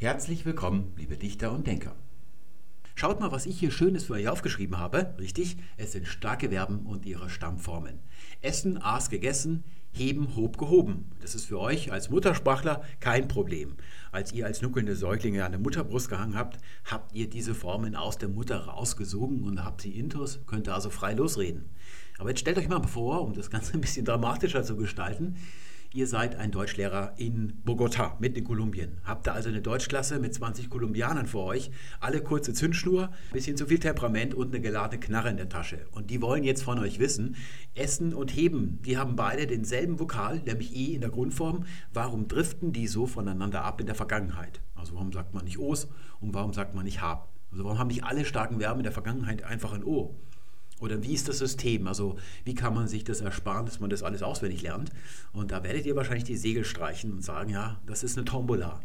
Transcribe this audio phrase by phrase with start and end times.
[0.00, 1.96] Herzlich willkommen, liebe Dichter und Denker.
[2.94, 5.12] Schaut mal, was ich hier Schönes für euch aufgeschrieben habe.
[5.18, 7.98] Richtig, es sind starke Verben und ihre Stammformen.
[8.40, 11.10] Essen, aß, gegessen, heben, hob, gehoben.
[11.20, 13.74] Das ist für euch als Muttersprachler kein Problem.
[14.12, 18.18] Als ihr als nuckelnde Säuglinge an der Mutterbrust gehangen habt, habt ihr diese Formen aus
[18.18, 21.70] der Mutter rausgesogen und habt sie intus, könnt ihr also frei losreden.
[22.18, 25.34] Aber jetzt stellt euch mal vor, um das Ganze ein bisschen dramatischer zu gestalten,
[25.94, 28.98] Ihr seid ein Deutschlehrer in Bogotá, mitten in Kolumbien.
[29.04, 31.70] Habt da also eine Deutschklasse mit 20 Kolumbianern vor euch.
[31.98, 35.86] Alle kurze Zündschnur, bisschen zu viel Temperament und eine geladene Knarre in der Tasche.
[35.92, 37.36] Und die wollen jetzt von euch wissen,
[37.74, 41.64] Essen und Heben, die haben beide denselben Vokal, nämlich E in der Grundform.
[41.94, 44.60] Warum driften die so voneinander ab in der Vergangenheit?
[44.74, 45.88] Also warum sagt man nicht Os
[46.20, 47.32] und warum sagt man nicht Hab?
[47.50, 50.14] Also warum haben nicht alle starken Verben in der Vergangenheit einfach ein O?
[50.80, 51.86] Oder wie ist das System?
[51.86, 54.90] Also wie kann man sich das ersparen, dass man das alles auswendig lernt?
[55.32, 58.80] Und da werdet ihr wahrscheinlich die Segel streichen und sagen, ja, das ist eine Tombola.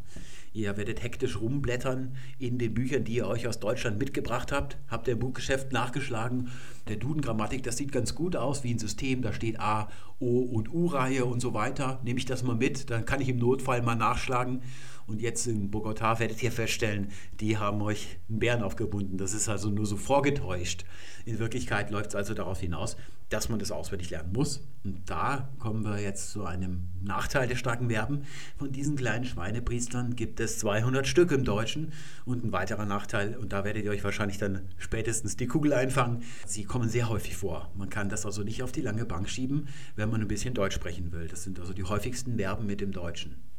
[0.56, 4.78] Ihr werdet hektisch rumblättern in den Büchern, die ihr euch aus Deutschland mitgebracht habt.
[4.88, 6.50] Habt ihr im Buchgeschäft nachgeschlagen.
[6.88, 9.24] Der Duden-Grammatik, das sieht ganz gut aus wie ein System.
[9.24, 12.00] Da steht A, O und U-Reihe und so weiter.
[12.04, 14.62] Nehme ich das mal mit, dann kann ich im Notfall mal nachschlagen.
[15.08, 17.10] Und jetzt in Bogotá werdet ihr feststellen,
[17.40, 19.18] die haben euch einen Bären aufgebunden.
[19.18, 20.86] Das ist also nur so vorgetäuscht.
[21.26, 22.98] In Wirklichkeit läuft es also darauf hinaus,
[23.30, 24.62] dass man das auswendig lernen muss.
[24.84, 28.24] Und da kommen wir jetzt zu einem Nachteil der starken Verben.
[28.58, 31.94] Von diesen kleinen Schweinepriestern gibt es 200 Stück im Deutschen.
[32.26, 36.24] Und ein weiterer Nachteil, und da werdet ihr euch wahrscheinlich dann spätestens die Kugel einfangen,
[36.46, 37.72] sie kommen sehr häufig vor.
[37.76, 40.76] Man kann das also nicht auf die lange Bank schieben, wenn man ein bisschen Deutsch
[40.76, 41.28] sprechen will.
[41.28, 43.53] Das sind also die häufigsten Verben mit dem Deutschen.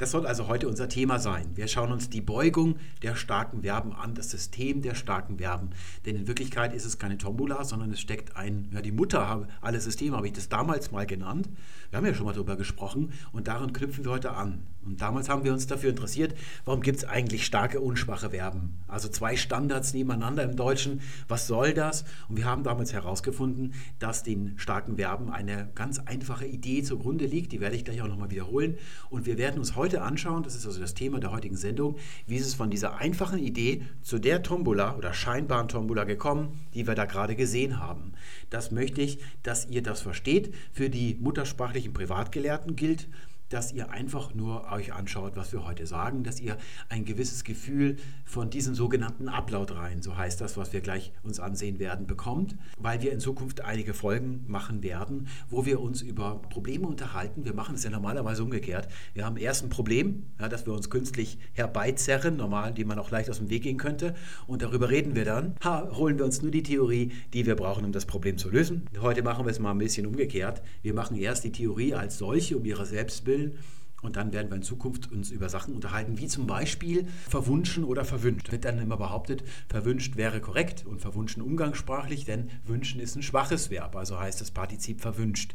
[0.00, 1.50] Das soll also heute unser Thema sein.
[1.56, 5.72] Wir schauen uns die Beugung der starken Verben an, das System der starken Verben.
[6.06, 9.78] Denn in Wirklichkeit ist es keine Tombola, sondern es steckt ein, ja, die Mutter, alle
[9.78, 11.50] Systeme habe ich das damals mal genannt.
[11.90, 14.62] Wir haben ja schon mal darüber gesprochen und daran knüpfen wir heute an.
[14.84, 18.78] Und damals haben wir uns dafür interessiert, warum gibt es eigentlich starke und schwache Verben?
[18.88, 21.02] Also zwei Standards nebeneinander im Deutschen.
[21.28, 22.04] Was soll das?
[22.28, 27.52] Und wir haben damals herausgefunden, dass den starken Verben eine ganz einfache Idee zugrunde liegt.
[27.52, 28.78] Die werde ich gleich auch nochmal wiederholen.
[29.10, 32.36] Und wir werden uns heute anschauen, das ist also das Thema der heutigen Sendung, wie
[32.36, 36.94] ist es von dieser einfachen Idee zu der Tombola oder scheinbaren Tombola gekommen, die wir
[36.94, 38.12] da gerade gesehen haben.
[38.48, 40.54] Das möchte ich, dass ihr das versteht.
[40.72, 43.08] Für die muttersprachlichen Privatgelehrten gilt,
[43.50, 46.56] dass ihr einfach nur euch anschaut, was wir heute sagen, dass ihr
[46.88, 51.78] ein gewisses Gefühl von diesen sogenannten Upload-Reihen, so heißt das, was wir gleich uns ansehen
[51.78, 56.86] werden, bekommt, weil wir in Zukunft einige Folgen machen werden, wo wir uns über Probleme
[56.86, 57.44] unterhalten.
[57.44, 58.88] Wir machen es ja normalerweise umgekehrt.
[59.14, 63.10] Wir haben erst ein Problem, ja, das wir uns künstlich herbeizerren, normal, die man auch
[63.10, 64.14] leicht aus dem Weg gehen könnte,
[64.46, 65.56] und darüber reden wir dann.
[65.64, 68.86] Ha, holen wir uns nur die Theorie, die wir brauchen, um das Problem zu lösen.
[69.00, 70.62] Heute machen wir es mal ein bisschen umgekehrt.
[70.82, 73.64] Wir machen erst die Theorie als solche, um ihre Selbstbild entwickeln.
[74.02, 78.06] Und dann werden wir in Zukunft uns über Sachen unterhalten, wie zum Beispiel verwunschen oder
[78.06, 78.50] verwünscht.
[78.50, 83.70] Wird dann immer behauptet, verwünscht wäre korrekt und verwunschen umgangssprachlich, denn wünschen ist ein schwaches
[83.70, 85.54] Verb, also heißt das Partizip verwünscht.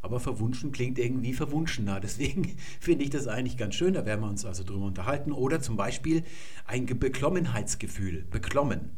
[0.00, 1.98] Aber verwunschen klingt irgendwie verwunschener.
[2.02, 3.94] Deswegen finde ich das eigentlich ganz schön.
[3.94, 5.32] Da werden wir uns also drüber unterhalten.
[5.32, 6.22] Oder zum Beispiel
[6.66, 8.24] ein Beklommenheitsgefühl.
[8.30, 8.90] Beklommen.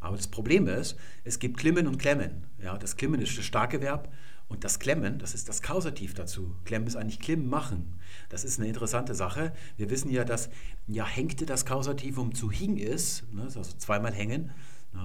[0.00, 2.44] Aber das Problem ist, es gibt Klimmen und Klemmen.
[2.62, 4.12] Ja, das Klimmen ist das starke Verb
[4.52, 6.54] und das Klemmen, das ist das Kausativ dazu.
[6.64, 7.98] Klemmen ist eigentlich Klimmen machen.
[8.28, 9.52] Das ist eine interessante Sache.
[9.76, 10.50] Wir wissen ja, dass
[10.86, 14.50] ja hängte das Kausativ um zu hing ist, ne, also zweimal hängen.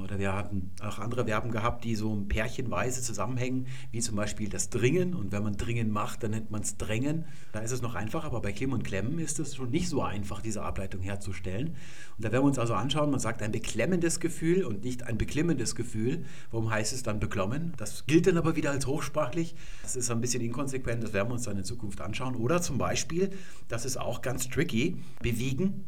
[0.03, 4.69] Oder wir hatten auch andere Verben gehabt, die so pärchenweise zusammenhängen, wie zum Beispiel das
[4.69, 5.13] Dringen.
[5.13, 7.25] Und wenn man Dringen macht, dann nennt man es Drängen.
[7.53, 10.01] Da ist es noch einfach, aber bei Klim und Klemmen ist es schon nicht so
[10.01, 11.69] einfach, diese Ableitung herzustellen.
[12.17, 15.17] Und da werden wir uns also anschauen, man sagt ein beklemmendes Gefühl und nicht ein
[15.17, 16.25] beklimmendes Gefühl.
[16.51, 17.73] Warum heißt es dann beklommen?
[17.77, 19.55] Das gilt dann aber wieder als hochsprachlich.
[19.83, 22.35] Das ist ein bisschen inkonsequent, das werden wir uns dann in Zukunft anschauen.
[22.35, 23.29] Oder zum Beispiel,
[23.69, 25.85] das ist auch ganz tricky, bewegen,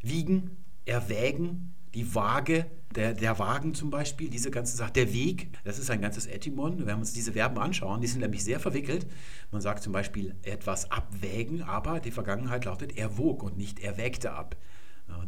[0.00, 0.56] wiegen,
[0.86, 5.90] erwägen, die Waage, der, der Wagen zum Beispiel, diese ganze Sache, der Weg, das ist
[5.90, 6.78] ein ganzes Etymon.
[6.78, 9.06] Wenn wir uns diese Verben anschauen, die sind nämlich sehr verwickelt.
[9.50, 13.96] Man sagt zum Beispiel etwas abwägen, aber die Vergangenheit lautet er wog und nicht er
[13.96, 14.56] wägte ab.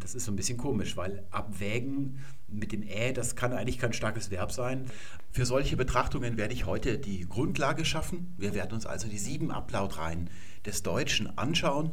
[0.00, 2.18] Das ist so ein bisschen komisch, weil abwägen
[2.48, 4.86] mit dem Ä, das kann eigentlich kein starkes Verb sein.
[5.30, 8.34] Für solche Betrachtungen werde ich heute die Grundlage schaffen.
[8.38, 10.30] Wir werden uns also die sieben Ablautreihen
[10.64, 11.92] des Deutschen anschauen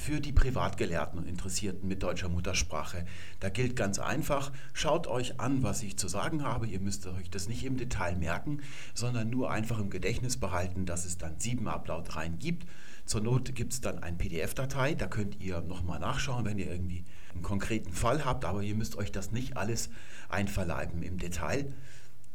[0.00, 3.04] für die Privatgelehrten und Interessierten mit deutscher Muttersprache.
[3.38, 6.66] Da gilt ganz einfach, schaut euch an, was ich zu sagen habe.
[6.66, 8.62] Ihr müsst euch das nicht im Detail merken,
[8.94, 12.66] sondern nur einfach im Gedächtnis behalten, dass es dann sieben Ablautreihen gibt.
[13.04, 17.04] Zur Not gibt es dann eine PDF-Datei, da könnt ihr nochmal nachschauen, wenn ihr irgendwie
[17.34, 19.90] einen konkreten Fall habt, aber ihr müsst euch das nicht alles
[20.28, 21.72] einverleiben im Detail.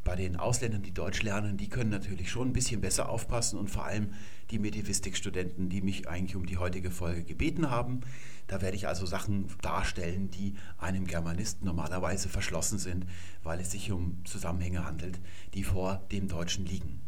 [0.06, 3.68] Bei den Ausländern, die Deutsch lernen, die können natürlich schon ein bisschen besser aufpassen und
[3.68, 4.12] vor allem
[4.52, 8.02] die Medivistikstudenten, die mich eigentlich um die heutige Folge gebeten haben.
[8.46, 13.04] Da werde ich also Sachen darstellen, die einem Germanisten normalerweise verschlossen sind,
[13.42, 15.18] weil es sich um Zusammenhänge handelt,
[15.54, 17.00] die vor dem Deutschen liegen.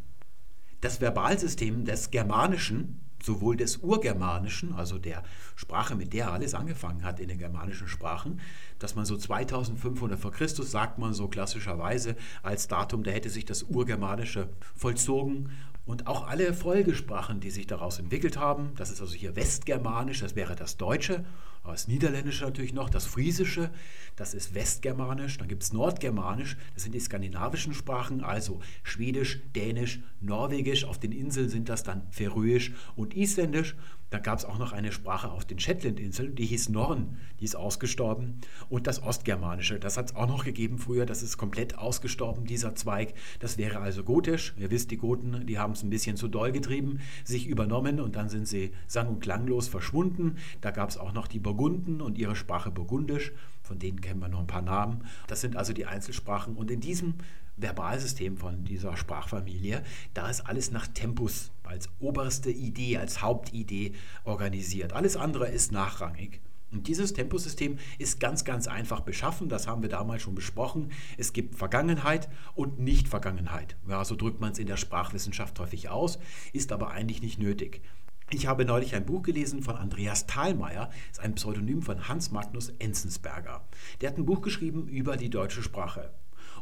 [0.81, 5.23] Das Verbalsystem des Germanischen sowohl des Urgermanischen, also der
[5.57, 8.41] Sprache, mit der alles angefangen hat in den germanischen Sprachen,
[8.79, 13.45] dass man so 2500 vor Christus, sagt man so klassischerweise als Datum, da hätte sich
[13.45, 15.51] das Urgermanische vollzogen.
[15.85, 20.37] Und auch alle Folgesprachen, die sich daraus entwickelt haben, das ist also hier Westgermanisch, das
[20.37, 21.25] wäre das Deutsche,
[21.65, 23.71] das Niederländische natürlich noch, das Friesische,
[24.17, 30.01] das ist Westgermanisch, dann gibt es Nordgermanisch, das sind die skandinavischen Sprachen, also Schwedisch, Dänisch,
[30.21, 33.77] Norwegisch, auf den Inseln sind das dann Färöisch und Isländisch
[34.11, 37.57] dann gab es auch noch eine Sprache auf den Shetlandinseln, die hieß Norn, die ist
[37.57, 38.41] ausgestorben.
[38.69, 42.75] Und das Ostgermanische, das hat es auch noch gegeben früher, das ist komplett ausgestorben, dieser
[42.75, 43.15] Zweig.
[43.41, 44.55] Das wäre also Gotisch.
[44.59, 48.17] Ihr wisst, die Goten, die haben es ein bisschen zu doll getrieben, sich übernommen und
[48.17, 50.37] dann sind sie sang- und klanglos verschwunden.
[50.61, 53.33] Da gab es auch noch die Burgunden und ihre Sprache Burgundisch,
[53.69, 55.05] von denen kennen wir noch ein paar Namen.
[55.27, 56.57] Das sind also die Einzelsprachen.
[56.57, 57.15] Und in diesem
[57.59, 59.85] Verbalsystem von dieser Sprachfamilie,
[60.15, 63.93] da ist alles nach Tempus als oberste Idee, als Hauptidee
[64.25, 64.95] organisiert.
[64.95, 66.41] Alles andere ist nachrangig.
[66.71, 69.49] Und dieses Tempusystem ist ganz, ganz einfach beschaffen.
[69.49, 70.93] Das haben wir damals schon besprochen.
[71.17, 73.77] Es gibt Vergangenheit und Nicht-Vergangenheit.
[73.87, 76.19] Ja, so drückt man es in der Sprachwissenschaft häufig aus,
[76.53, 77.83] ist aber eigentlich nicht nötig.
[78.31, 82.69] Ich habe neulich ein Buch gelesen von Andreas Thalmeier, ist ein Pseudonym von Hans Magnus
[82.79, 83.65] Enzensberger.
[84.03, 86.11] Der hat ein Buch geschrieben über die deutsche Sprache.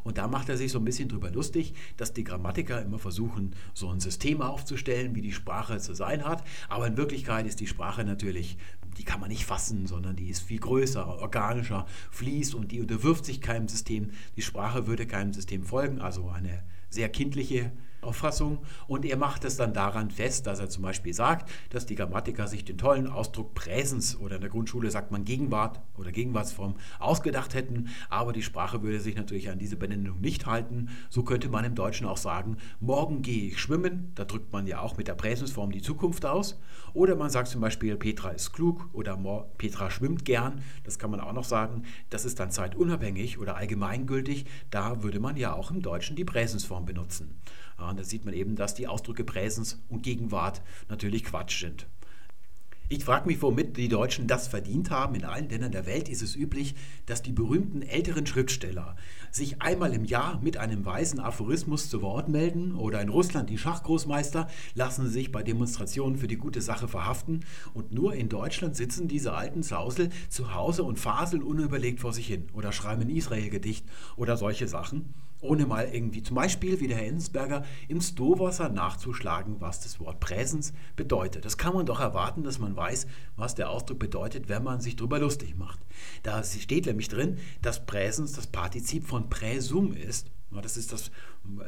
[0.04, 3.56] Und da macht er sich so ein bisschen drüber lustig, dass die Grammatiker immer versuchen,
[3.74, 6.44] so ein System aufzustellen, wie die Sprache zu sein hat.
[6.68, 8.58] Aber in Wirklichkeit ist die Sprache natürlich,
[8.96, 13.24] die kann man nicht fassen, sondern die ist viel größer, organischer, fließt und die unterwirft
[13.24, 14.12] sich keinem System.
[14.36, 17.72] Die Sprache würde keinem System folgen, also eine sehr kindliche
[18.06, 21.96] Auffassung und er macht es dann daran fest, dass er zum Beispiel sagt, dass die
[21.96, 26.76] Grammatiker sich den tollen Ausdruck Präsens oder in der Grundschule sagt man Gegenwart oder Gegenwartsform
[26.98, 30.88] ausgedacht hätten, aber die Sprache würde sich natürlich an diese Benennung nicht halten.
[31.10, 34.80] So könnte man im Deutschen auch sagen, morgen gehe ich schwimmen, da drückt man ja
[34.80, 36.60] auch mit der Präsensform die Zukunft aus.
[36.94, 39.16] Oder man sagt zum Beispiel, Petra ist klug oder
[39.58, 41.82] Petra schwimmt gern, das kann man auch noch sagen.
[42.10, 46.86] Das ist dann zeitunabhängig oder allgemeingültig, da würde man ja auch im Deutschen die Präsensform
[46.86, 47.36] benutzen.
[47.78, 51.86] Und da sieht man eben, dass die Ausdrücke Präsens und Gegenwart natürlich Quatsch sind.
[52.88, 55.16] Ich frage mich, womit die Deutschen das verdient haben.
[55.16, 56.76] In allen Ländern der Welt ist es üblich,
[57.06, 58.94] dass die berühmten älteren Schriftsteller
[59.32, 63.58] sich einmal im Jahr mit einem weisen Aphorismus zu Wort melden oder in Russland die
[63.58, 67.40] Schachgroßmeister lassen sich bei Demonstrationen für die gute Sache verhaften
[67.74, 72.28] und nur in Deutschland sitzen diese alten Zausel zu Hause und faseln unüberlegt vor sich
[72.28, 73.84] hin oder schreiben ein Israel-Gedicht
[74.14, 75.12] oder solche Sachen
[75.46, 80.20] ohne mal irgendwie zum Beispiel wie der Herr Enzberger im Stowasser nachzuschlagen, was das Wort
[80.20, 81.44] Präsens bedeutet.
[81.44, 83.06] Das kann man doch erwarten, dass man weiß,
[83.36, 85.80] was der Ausdruck bedeutet, wenn man sich darüber lustig macht.
[86.22, 90.30] Da steht nämlich drin, dass Präsens das Partizip von Präsum ist.
[90.62, 91.10] Das ist das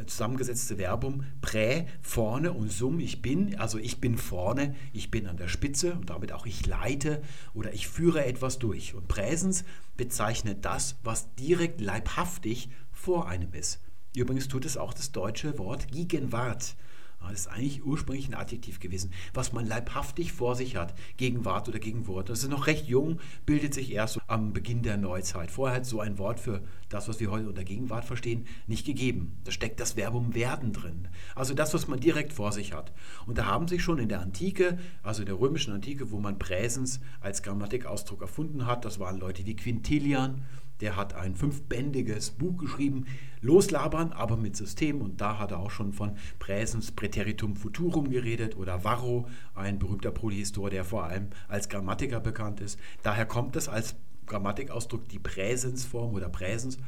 [0.07, 3.59] zusammengesetzte Verbum prä, vorne und sum, ich bin.
[3.59, 7.23] Also ich bin vorne, ich bin an der Spitze und damit auch ich leite
[7.55, 8.95] oder ich führe etwas durch.
[8.95, 9.65] Und Präsens
[9.97, 13.81] bezeichnet das, was direkt leibhaftig vor einem ist.
[14.17, 16.75] Übrigens tut es auch das deutsche Wort Gegenwart.
[17.21, 21.79] Das ist eigentlich ursprünglich ein Adjektiv gewesen, was man leibhaftig vor sich hat, Gegenwart oder
[21.79, 22.29] Gegenwort.
[22.29, 25.51] Das ist noch recht jung, bildet sich erst am Beginn der Neuzeit.
[25.51, 29.37] Vorher hat so ein Wort für das, was wir heute unter Gegenwart verstehen, nicht gegeben.
[29.45, 31.09] Da steckt das Verbum werden drin.
[31.35, 32.93] Also das, was man direkt vor sich hat.
[33.27, 36.39] Und da haben sich schon in der Antike, also in der römischen Antike, wo man
[36.39, 40.45] Präsens als Grammatikausdruck erfunden hat, das waren Leute wie Quintilian,
[40.81, 43.07] der hat ein fünfbändiges Buch geschrieben,
[43.41, 45.01] Loslabern, aber mit System.
[45.01, 50.11] Und da hat er auch schon von Präsens Präteritum Futurum geredet oder Varro, ein berühmter
[50.11, 52.79] Polyhistor, der vor allem als Grammatiker bekannt ist.
[53.03, 56.79] Daher kommt es als Grammatikausdruck die Präsensform oder Präsens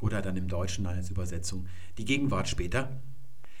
[0.00, 1.66] oder dann im Deutschen als Übersetzung
[1.98, 3.00] die Gegenwart später.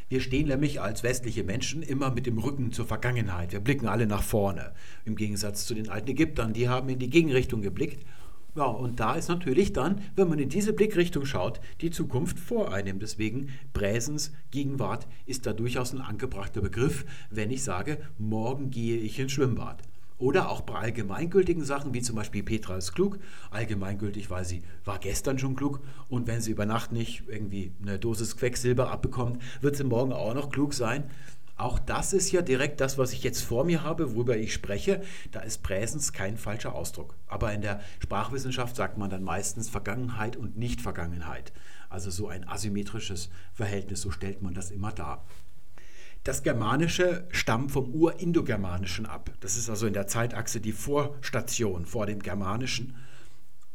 [0.08, 3.52] Wir stehen nämlich als westliche Menschen immer mit dem Rücken zur Vergangenheit.
[3.52, 4.72] Wir blicken alle nach vorne.
[5.04, 8.04] Im Gegensatz zu den alten Ägyptern, die haben in die Gegenrichtung geblickt
[8.56, 12.72] ja, und da ist natürlich dann, wenn man in diese Blickrichtung schaut, die Zukunft vor
[12.72, 13.00] einem.
[13.00, 19.18] Deswegen Präsens, Gegenwart ist da durchaus ein angebrachter Begriff, wenn ich sage, morgen gehe ich
[19.18, 19.82] ins Schwimmbad.
[20.16, 23.18] Oder auch bei allgemeingültigen Sachen, wie zum Beispiel Petra ist klug.
[23.50, 25.80] Allgemeingültig, weil sie war gestern schon klug.
[26.08, 30.34] Und wenn sie über Nacht nicht irgendwie eine Dosis Quecksilber abbekommt, wird sie morgen auch
[30.34, 31.10] noch klug sein.
[31.56, 35.02] Auch das ist ja direkt das, was ich jetzt vor mir habe, worüber ich spreche.
[35.30, 37.14] Da ist Präsens kein falscher Ausdruck.
[37.28, 41.52] Aber in der Sprachwissenschaft sagt man dann meistens Vergangenheit und Nicht-Vergangenheit.
[41.88, 45.24] Also so ein asymmetrisches Verhältnis, so stellt man das immer dar.
[46.24, 49.30] Das Germanische stammt vom Urindogermanischen ab.
[49.40, 52.96] Das ist also in der Zeitachse die Vorstation vor dem Germanischen.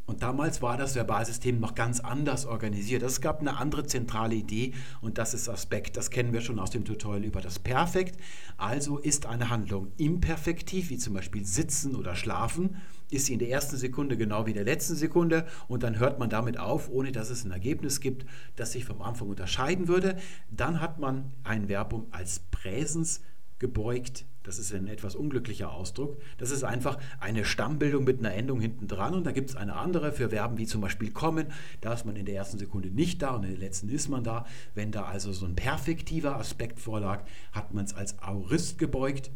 [0.10, 3.04] Und damals war das Verbalsystem noch ganz anders organisiert.
[3.04, 5.98] Es gab eine andere zentrale Idee und das ist Aspekt.
[5.98, 8.20] Das kennen wir schon aus dem Tutorial über das Perfekt.
[8.58, 12.78] Also ist eine Handlung imperfektiv, wie zum Beispiel sitzen oder schlafen,
[13.12, 16.18] ist sie in der ersten Sekunde genau wie in der letzten Sekunde und dann hört
[16.18, 18.26] man damit auf, ohne dass es ein Ergebnis gibt,
[18.56, 20.18] das sich vom Anfang unterscheiden würde.
[20.50, 23.22] Dann hat man ein Verbum als Präsens
[23.60, 26.20] gebeugt das ist ein etwas unglücklicher Ausdruck.
[26.40, 29.76] Das ist einfach eine Stammbildung mit einer Endung hinten dran und da gibt es eine
[29.76, 31.54] andere für Verben wie zum Beispiel kommen.
[31.82, 34.24] Da ist man in der ersten Sekunde nicht da und in der letzten ist man
[34.24, 34.48] da.
[34.74, 39.30] Wenn da also so ein perfektiver Aspekt vorlag, hat man es als Aurist gebeugt.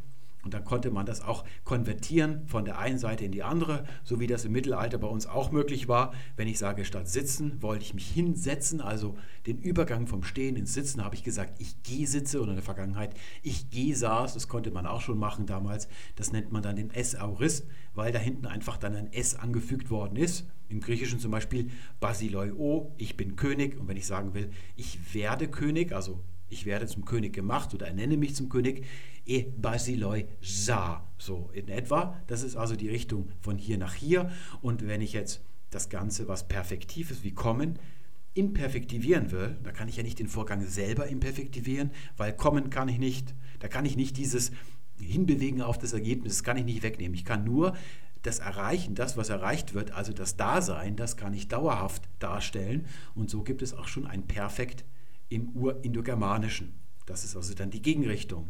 [0.44, 4.20] Und dann konnte man das auch konvertieren von der einen Seite in die andere, so
[4.20, 6.14] wie das im Mittelalter bei uns auch möglich war.
[6.36, 9.16] Wenn ich sage, statt sitzen, wollte ich mich hinsetzen, also
[9.48, 12.64] den Übergang vom Stehen ins Sitzen, habe ich gesagt, ich gehe sitze oder in der
[12.64, 15.88] Vergangenheit, ich gehe saß, das konnte man auch schon machen damals.
[16.16, 20.18] Das nennt man dann den S-Aurist, weil da hinten einfach dann ein S angefügt worden
[20.18, 20.46] ist.
[20.68, 21.70] Im Griechischen zum Beispiel
[22.00, 22.52] Basiloi
[22.98, 23.80] ich bin König.
[23.80, 26.20] Und wenn ich sagen will, ich werde König, also
[26.54, 28.86] ich werde zum König gemacht oder ernenne mich zum König,
[29.26, 32.22] e basiloi sa, so in etwa.
[32.28, 34.32] Das ist also die Richtung von hier nach hier.
[34.62, 35.42] Und wenn ich jetzt
[35.72, 37.80] das Ganze, was perfektiv ist, wie kommen,
[38.36, 43.00] imperfektivieren will, da kann ich ja nicht den Vorgang selber imperfektivieren, weil kommen kann ich
[43.00, 43.36] nicht.
[43.60, 44.52] Da kann ich nicht dieses
[45.00, 47.16] Hinbewegen auf das Ergebnis, das kann ich nicht wegnehmen.
[47.16, 47.76] Ich kann nur
[48.22, 52.86] das Erreichen, das, was erreicht wird, also das Dasein, das kann ich dauerhaft darstellen.
[53.16, 54.86] Und so gibt es auch schon ein Perfekt
[55.34, 56.74] im Urindogermanischen.
[57.06, 58.50] Das ist also dann die Gegenrichtung.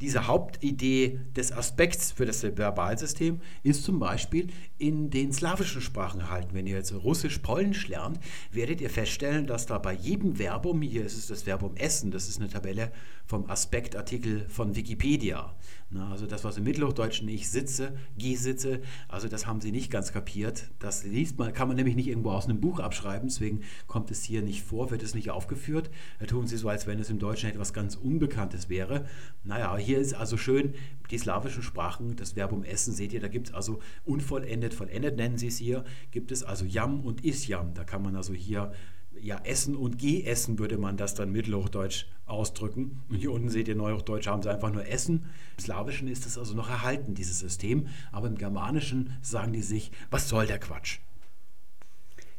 [0.00, 4.46] Diese Hauptidee des Aspekts für das Verbalsystem ist zum Beispiel
[4.78, 6.50] in den slawischen Sprachen erhalten.
[6.52, 8.20] Wenn ihr jetzt Russisch-Polnisch lernt,
[8.52, 12.28] werdet ihr feststellen, dass da bei jedem Verbum, hier ist es das Verbum essen, das
[12.28, 12.92] ist eine Tabelle
[13.28, 15.54] vom Aspektartikel von Wikipedia.
[15.90, 19.90] Na, also das, was im Mittelhochdeutschen ich sitze, gehe sitze, also das haben sie nicht
[19.90, 20.70] ganz kapiert.
[20.78, 24.22] Das liest man, kann man nämlich nicht irgendwo aus einem Buch abschreiben, deswegen kommt es
[24.22, 25.90] hier nicht vor, wird es nicht aufgeführt.
[26.20, 29.04] Da tun sie so, als wenn es im Deutschen etwas ganz Unbekanntes wäre.
[29.44, 30.74] Naja, hier ist also schön,
[31.10, 35.36] die slawischen Sprachen, das Verbum essen, seht ihr, da gibt es also unvollendet, vollendet nennen
[35.36, 37.74] sie es hier, gibt es also Jam und Isjam.
[37.74, 38.72] Da kann man also hier
[39.22, 43.02] ja, Essen und Geessen würde man das dann mittelhochdeutsch ausdrücken.
[43.08, 45.26] Und hier unten seht ihr, Neuhochdeutsch haben sie einfach nur Essen.
[45.56, 47.88] Im Slawischen ist es also noch erhalten, dieses System.
[48.12, 50.98] Aber im Germanischen sagen die sich, was soll der Quatsch?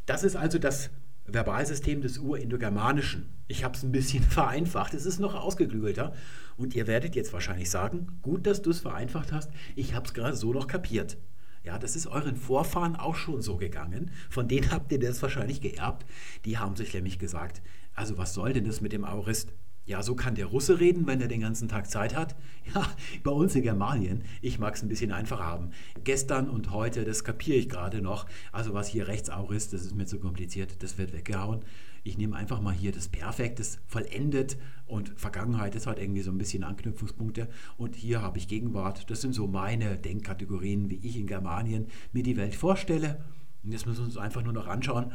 [0.05, 0.89] Das ist also das
[1.25, 3.29] Verbalsystem des Urindogermanischen.
[3.47, 4.93] Ich habe es ein bisschen vereinfacht.
[4.93, 6.13] Es ist noch ausgeklügelter.
[6.57, 9.51] Und ihr werdet jetzt wahrscheinlich sagen, gut, dass du es vereinfacht hast.
[9.75, 11.17] Ich habe es gerade so noch kapiert.
[11.63, 14.11] Ja, das ist euren Vorfahren auch schon so gegangen.
[14.29, 16.05] Von denen habt ihr das wahrscheinlich geerbt.
[16.45, 17.61] Die haben sich nämlich gesagt,
[17.93, 19.53] also was soll denn das mit dem Aurist?
[19.85, 22.35] Ja, so kann der Russe reden, wenn er den ganzen Tag Zeit hat.
[22.75, 22.87] Ja,
[23.23, 25.71] bei uns in Germanien, ich mag es ein bisschen einfacher haben.
[26.03, 28.27] Gestern und heute, das kapiere ich gerade noch.
[28.51, 31.61] Also was hier rechts Aurist, das ist mir zu kompliziert, das wird weggehauen.
[32.09, 36.31] Ich nehme einfach mal hier das Perfekt, das vollendet und Vergangenheit ist halt irgendwie so
[36.31, 37.47] ein bisschen Anknüpfungspunkte.
[37.77, 39.11] Und hier habe ich Gegenwart.
[39.11, 43.23] Das sind so meine Denkkategorien, wie ich in Germanien mir die Welt vorstelle.
[43.63, 45.11] Und jetzt müssen wir uns einfach nur noch anschauen,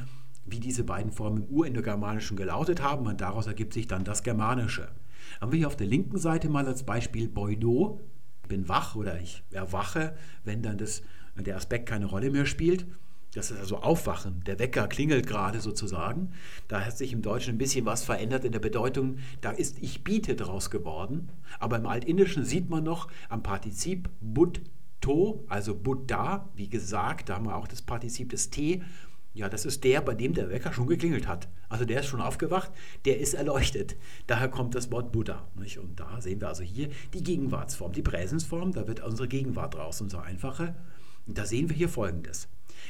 [0.46, 3.08] wie diese beiden Formen im Urindogermanischen gelautet haben.
[3.08, 4.86] Und daraus ergibt sich dann das Germanische.
[5.40, 8.00] Haben wir hier auf der linken Seite mal als Beispiel Boido.
[8.44, 11.02] Ich bin wach oder ich erwache, wenn dann das,
[11.34, 12.86] der Aspekt keine Rolle mehr spielt.
[13.34, 14.44] Das ist also Aufwachen.
[14.46, 16.30] Der Wecker klingelt gerade sozusagen.
[16.68, 19.18] Da hat sich im Deutschen ein bisschen was verändert in der Bedeutung.
[19.40, 21.30] Da ist ich biete draus geworden.
[21.58, 27.46] Aber im Altindischen sieht man noch am Partizip Buddho, also Buddha, wie gesagt, da haben
[27.46, 28.82] wir auch das Partizip des T.
[29.32, 31.48] Ja, das ist der, bei dem der Wecker schon geklingelt hat.
[31.68, 32.70] Also der ist schon aufgewacht,
[33.04, 33.96] der ist erleuchtet.
[34.28, 35.48] Daher kommt das Wort Buddha.
[35.56, 35.78] Nicht?
[35.78, 38.70] Und da sehen wir also hier die Gegenwartsform, die Präsensform.
[38.70, 40.76] Da wird unsere Gegenwart raus, unsere einfache.
[41.26, 42.46] Und da sehen wir hier folgendes.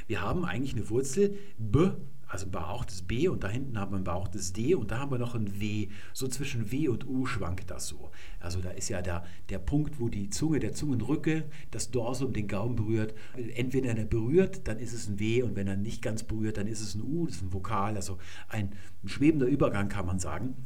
[0.06, 1.90] Wir haben eigentlich eine Wurzel b,
[2.26, 5.10] also ein behauchtes b und da hinten haben wir ein behauchtes d und da haben
[5.10, 5.88] wir noch ein w.
[6.12, 8.10] So zwischen w und u schwankt das so.
[8.40, 12.48] Also da ist ja der, der Punkt, wo die Zunge, der Zungenrücke, das Dorsum den
[12.48, 13.14] Gaumen berührt.
[13.54, 16.66] Entweder er berührt, dann ist es ein w und wenn er nicht ganz berührt, dann
[16.66, 18.18] ist es ein u, das ist ein Vokal, also
[18.48, 18.72] ein
[19.04, 20.56] schwebender Übergang kann man sagen.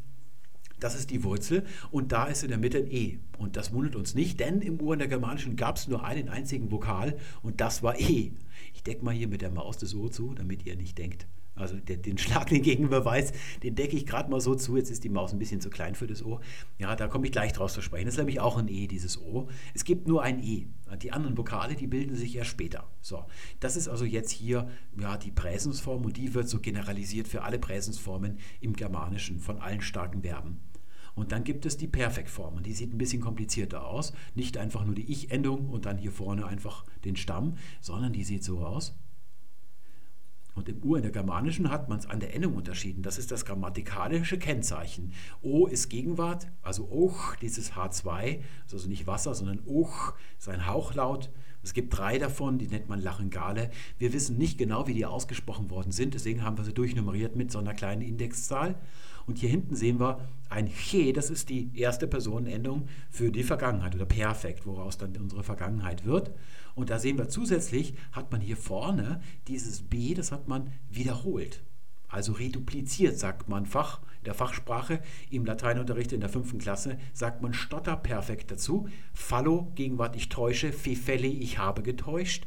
[0.80, 3.18] Das ist die Wurzel und da ist in der Mitte ein E.
[3.36, 6.70] Und das wundert uns nicht, denn im Uhren der Germanischen gab es nur einen einzigen
[6.70, 8.30] Vokal und das war E.
[8.78, 11.74] Ich decke mal hier mit der Maus das O zu, damit ihr nicht denkt, Also
[11.74, 13.32] den, den schlagenden Gegenbeweis,
[13.64, 14.76] den decke ich gerade mal so zu.
[14.76, 16.38] Jetzt ist die Maus ein bisschen zu klein für das O.
[16.78, 18.04] Ja, da komme ich gleich draus zu sprechen.
[18.04, 19.48] Das ist nämlich auch ein E, dieses O.
[19.74, 20.68] Es gibt nur ein E.
[21.02, 22.88] Die anderen Vokale, die bilden sich erst später.
[23.00, 23.24] So,
[23.58, 27.58] das ist also jetzt hier ja, die Präsensform und die wird so generalisiert für alle
[27.58, 30.60] Präsensformen im Germanischen von allen starken Verben.
[31.18, 34.12] Und dann gibt es die Perfektform und die sieht ein bisschen komplizierter aus.
[34.36, 38.44] Nicht einfach nur die Ich-Endung und dann hier vorne einfach den Stamm, sondern die sieht
[38.44, 38.94] so aus.
[40.54, 43.02] Und im Ur in der Germanischen hat man es an der Endung unterschieden.
[43.02, 45.12] Das ist das grammatikalische Kennzeichen.
[45.42, 51.30] O ist Gegenwart, also Och, dieses H2, also nicht Wasser, sondern Och, ist ein Hauchlaut.
[51.64, 53.70] Es gibt drei davon, die nennt man Lachengale.
[53.98, 57.50] Wir wissen nicht genau, wie die ausgesprochen worden sind, deswegen haben wir sie durchnummeriert mit
[57.50, 58.76] so einer kleinen Indexzahl.
[59.28, 63.94] Und hier hinten sehen wir ein Che, das ist die erste Personenendung für die Vergangenheit
[63.94, 66.32] oder Perfekt, woraus dann unsere Vergangenheit wird.
[66.74, 71.62] Und da sehen wir zusätzlich, hat man hier vorne dieses B, das hat man wiederholt.
[72.08, 75.00] Also redupliziert, sagt man Fach, in der Fachsprache.
[75.30, 78.88] Im Lateinunterricht in der fünften Klasse sagt man Stotterperfekt dazu.
[79.12, 80.72] Fallo, Gegenwart, ich täusche.
[80.72, 82.46] Fefelli, ich habe getäuscht.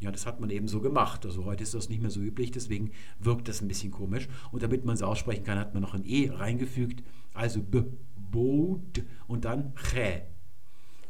[0.00, 1.24] Ja, das hat man eben so gemacht.
[1.24, 4.28] Also heute ist das nicht mehr so üblich, deswegen wirkt das ein bisschen komisch.
[4.52, 7.02] Und damit man es aussprechen kann, hat man noch ein E reingefügt.
[7.32, 7.82] Also B,
[8.30, 10.22] Boot und dann Che.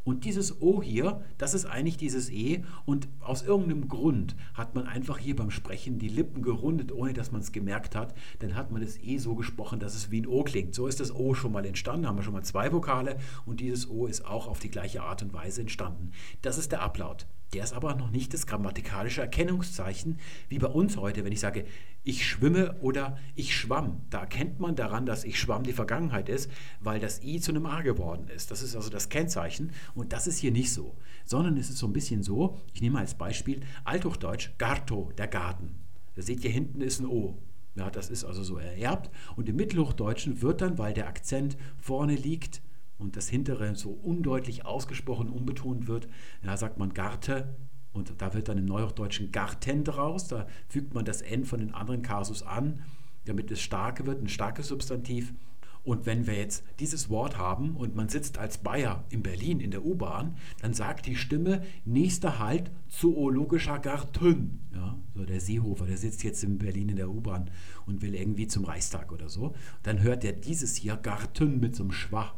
[0.04, 2.62] Und dieses O hier, das ist eigentlich dieses E.
[2.84, 7.32] Und aus irgendeinem Grund hat man einfach hier beim Sprechen die Lippen gerundet, ohne dass
[7.32, 8.14] man es gemerkt hat.
[8.38, 10.76] Dann hat man das E so gesprochen, dass es wie ein O klingt.
[10.76, 12.06] So ist das O schon mal entstanden.
[12.06, 13.18] Haben wir schon mal zwei Vokale.
[13.46, 16.12] Und dieses O ist auch auf die gleiche Art und Weise entstanden.
[16.40, 17.26] Das ist der Ablaut.
[17.52, 21.64] Der ist aber noch nicht das grammatikalische Erkennungszeichen, wie bei uns heute, wenn ich sage,
[22.02, 24.02] ich schwimme oder ich schwamm.
[24.10, 26.50] Da erkennt man daran, dass ich schwamm die Vergangenheit ist,
[26.80, 28.50] weil das I zu einem A geworden ist.
[28.50, 31.86] Das ist also das Kennzeichen und das ist hier nicht so, sondern es ist so
[31.86, 35.76] ein bisschen so, ich nehme als Beispiel Althochdeutsch Garto, der Garten.
[36.14, 37.38] Da seht ihr, hinten ist ein O.
[37.76, 39.10] Ja, das ist also so ererbt.
[39.36, 42.62] Und im Mittelhochdeutschen wird dann, weil der Akzent vorne liegt,
[42.98, 46.08] und das hintere so undeutlich ausgesprochen unbetont wird,
[46.42, 47.56] ja, sagt man Garte
[47.92, 51.74] und da wird dann im Neuhochdeutschen Garten draus, da fügt man das N von den
[51.74, 52.82] anderen Kasus an,
[53.24, 55.34] damit es starke wird, ein starkes Substantiv.
[55.82, 59.70] Und wenn wir jetzt dieses Wort haben und man sitzt als Bayer in Berlin in
[59.70, 64.66] der U-Bahn, dann sagt die Stimme nächster Halt zoologischer Garten.
[64.74, 67.50] Ja, so der Seehofer, der sitzt jetzt in Berlin in der U-Bahn
[67.86, 69.54] und will irgendwie zum Reichstag oder so.
[69.84, 72.34] Dann hört er dieses hier Garten mit so einem Schwach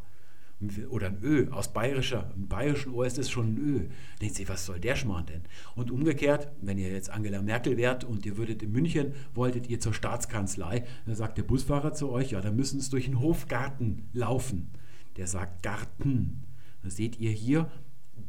[0.91, 3.89] oder ein Ö, aus bayerischer, im bayerischen Ohr ist es schon ein Ö.
[4.21, 5.43] Denkt sich, was soll der Schmarrn denn?
[5.77, 9.79] Und umgekehrt, wenn ihr jetzt Angela Merkel wärt und ihr würdet in München, wolltet ihr
[9.79, 14.09] zur Staatskanzlei, dann sagt der Busfahrer zu euch, ja, dann müssen es durch den Hofgarten
[14.13, 14.71] laufen.
[15.17, 16.45] Der sagt Garten.
[16.83, 17.71] Da seht ihr hier,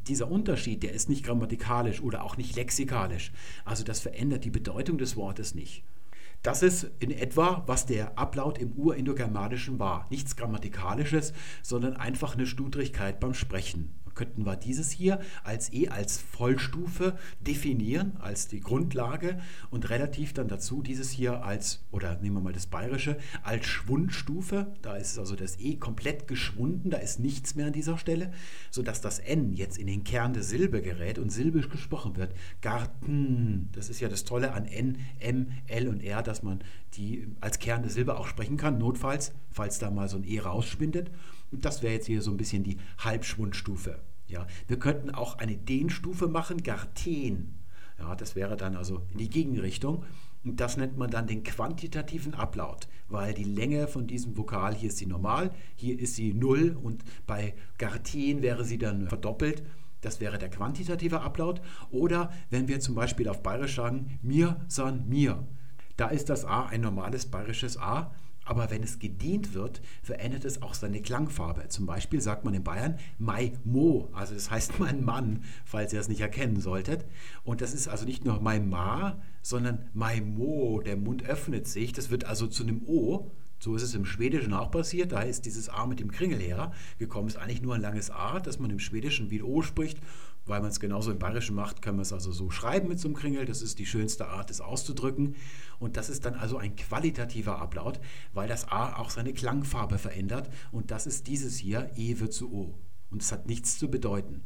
[0.08, 3.32] dieser Unterschied, der ist nicht grammatikalisch oder auch nicht lexikalisch.
[3.66, 5.84] Also das verändert die Bedeutung des Wortes nicht.
[6.42, 10.08] Das ist in etwa, was der Ablaut im Urindogermanischen war.
[10.10, 16.18] Nichts Grammatikalisches, sondern einfach eine Studrigkeit beim Sprechen könnten wir dieses hier als E als
[16.18, 22.42] Vollstufe definieren, als die Grundlage und relativ dann dazu dieses hier als, oder nehmen wir
[22.42, 24.74] mal das Bayerische, als Schwundstufe.
[24.82, 28.32] Da ist also das E komplett geschwunden, da ist nichts mehr an dieser Stelle,
[28.72, 32.34] sodass das N jetzt in den Kern der Silbe gerät und silbisch gesprochen wird.
[32.62, 36.60] Garten, das ist ja das Tolle an N, M, L und R, dass man
[36.94, 40.40] die als Kern der Silbe auch sprechen kann, notfalls, falls da mal so ein E
[40.40, 41.12] rausschwindet.
[41.52, 44.02] Und das wäre jetzt hier so ein bisschen die Halbschwundstufe.
[44.28, 47.56] Ja, wir könnten auch eine Dehnstufe machen, Garten.
[47.98, 50.06] Ja, das wäre dann also in die Gegenrichtung.
[50.44, 54.90] Und das nennt man dann den quantitativen Ablaut, weil die Länge von diesem Vokal, hier
[54.90, 59.64] ist sie normal, hier ist sie null und bei Garten wäre sie dann verdoppelt.
[60.02, 61.62] Das wäre der quantitative Ablaut.
[61.92, 65.46] Oder wenn wir zum Beispiel auf Bayerisch sagen, mir, san, mir.
[65.98, 68.16] Da ist das A ein normales bayerisches A
[68.50, 71.68] aber wenn es gedient wird, verändert es auch seine Klangfarbe.
[71.68, 76.00] Zum Beispiel sagt man in Bayern Mai Mo, also das heißt mein Mann, falls ihr
[76.00, 77.06] es nicht erkennen solltet.
[77.44, 81.94] Und das ist also nicht nur Mai Ma, sondern Mai Mo, der Mund öffnet sich.
[81.94, 83.32] Das wird also zu einem O.
[83.60, 85.12] So ist es im Schwedischen auch passiert.
[85.12, 87.28] Da ist dieses A mit dem Kringel her gekommen.
[87.28, 90.00] Ist eigentlich nur ein langes A, das man im Schwedischen wie O spricht
[90.50, 93.08] weil man es genauso im Bayerischen macht, können wir es also so schreiben mit so
[93.08, 93.46] einem Kringel.
[93.46, 95.36] Das ist die schönste Art, es auszudrücken.
[95.80, 98.00] Und das ist dann also ein qualitativer Ablaut,
[98.34, 100.50] weil das A auch seine Klangfarbe verändert.
[100.72, 102.76] Und das ist dieses hier, E wird zu O.
[103.10, 104.44] Und es hat nichts zu bedeuten.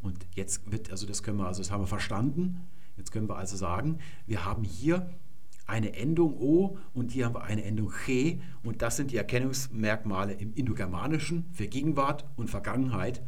[0.00, 2.60] Und jetzt wird, also das können wir, also das haben wir verstanden.
[2.96, 5.10] Jetzt können wir also sagen, wir haben hier
[5.66, 10.32] eine Endung O und hier haben wir eine Endung Che und das sind die Erkennungsmerkmale
[10.32, 13.22] im Indogermanischen für Gegenwart und Vergangenheit.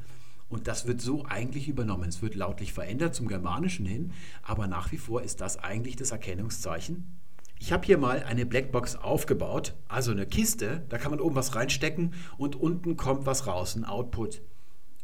[0.52, 2.10] Und das wird so eigentlich übernommen.
[2.10, 4.12] Es wird lautlich verändert zum Germanischen hin,
[4.42, 7.18] aber nach wie vor ist das eigentlich das Erkennungszeichen.
[7.58, 11.54] Ich habe hier mal eine Blackbox aufgebaut, also eine Kiste, da kann man oben was
[11.54, 14.42] reinstecken und unten kommt was raus, ein Output.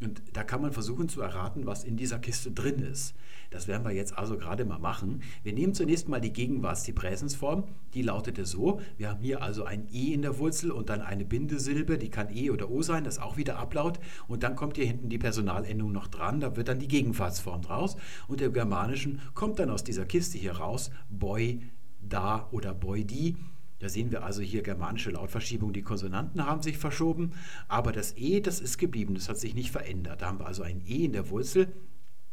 [0.00, 3.14] Und da kann man versuchen zu erraten, was in dieser Kiste drin ist.
[3.50, 5.22] Das werden wir jetzt also gerade mal machen.
[5.42, 7.64] Wir nehmen zunächst mal die Gegenwarts, die Präsensform.
[7.94, 8.80] Die lautete so.
[8.96, 12.28] Wir haben hier also ein E in der Wurzel und dann eine Bindesilbe, die kann
[12.34, 13.98] E oder O sein, das ist auch wieder Ablaut.
[14.28, 17.96] Und dann kommt hier hinten die Personalendung noch dran, da wird dann die Gegenwartsform draus.
[18.28, 21.62] Und der Germanischen kommt dann aus dieser Kiste hier raus, Boy,
[22.00, 23.36] da oder Boy, die.
[23.78, 25.72] Da sehen wir also hier germanische Lautverschiebung.
[25.72, 27.32] Die Konsonanten haben sich verschoben,
[27.68, 30.22] aber das E, das ist geblieben, das hat sich nicht verändert.
[30.22, 31.72] Da haben wir also ein E in der Wurzel.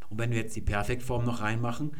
[0.09, 1.91] Und wenn wir jetzt die Perfektform noch reinmachen,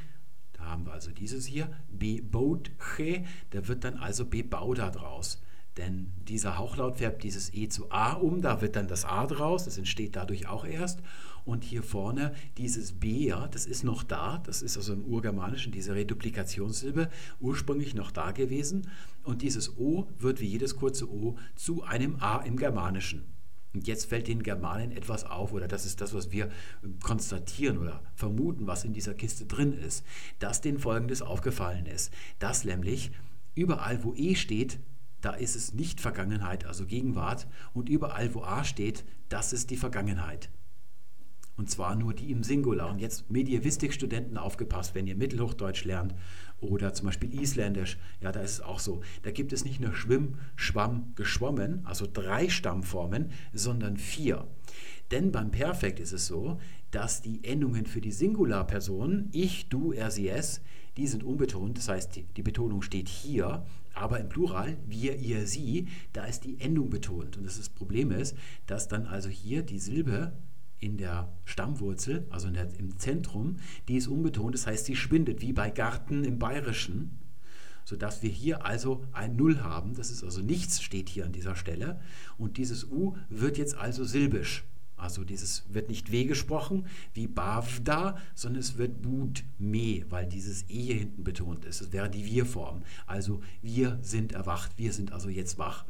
[0.54, 5.42] da haben wir also dieses hier, bebauche, da wird dann also bebauda draus.
[5.78, 9.66] Denn dieser Hauchlaut färbt dieses E zu A um, da wird dann das A draus,
[9.66, 11.02] das entsteht dadurch auch erst.
[11.46, 15.72] Und hier vorne dieses B, ja, das ist noch da, das ist also im Urgermanischen
[15.72, 18.90] diese Reduplikationssilbe ursprünglich noch da gewesen.
[19.24, 23.26] Und dieses O wird wie jedes kurze O zu einem A im Germanischen.
[23.76, 26.50] Und jetzt fällt den Germanen etwas auf, oder das ist das, was wir
[27.04, 30.04] konstatieren oder vermuten, was in dieser Kiste drin ist,
[30.40, 32.12] dass denen Folgendes aufgefallen ist.
[32.40, 33.12] Dass nämlich
[33.54, 34.80] überall, wo E steht,
[35.22, 37.48] da ist es nicht Vergangenheit, also Gegenwart.
[37.74, 40.50] Und überall, wo A steht, das ist die Vergangenheit.
[41.58, 42.90] Und zwar nur die im Singular.
[42.90, 46.14] Und jetzt Medievistik-Studenten aufgepasst, wenn ihr Mittelhochdeutsch lernt
[46.60, 49.02] oder zum Beispiel Isländisch, ja, da ist es auch so.
[49.24, 54.48] Da gibt es nicht nur Schwimm, Schwamm, Geschwommen, also drei Stammformen, sondern vier.
[55.12, 56.60] Denn beim Perfekt ist es so,
[56.92, 60.62] dass die Endungen für die Singularpersonen, ich, du, er, sie, es,
[60.98, 65.88] die sind unbetont, das heißt, die, Betonung steht hier, aber im Plural, wir, ihr, sie,
[66.14, 67.38] da ist die Endung betont.
[67.38, 70.34] Und das, das Problem ist, dass dann also hier die Silbe
[70.86, 75.52] in der Stammwurzel, also der, im Zentrum, die ist unbetont, das heißt, sie schwindet, wie
[75.52, 77.20] bei Garten im Bayerischen,
[77.86, 79.96] sodass wir hier also ein Null haben.
[79.96, 82.00] Das ist also nichts, steht hier an dieser Stelle.
[82.38, 84.64] Und dieses U wird jetzt also silbisch.
[84.98, 90.64] Also dieses wird nicht W gesprochen wie Bavda, sondern es wird Bud me, weil dieses
[90.70, 91.82] E hier hinten betont ist.
[91.82, 92.84] Das wäre die Wir-Form.
[93.06, 95.86] Also wir sind erwacht, wir sind also jetzt wach.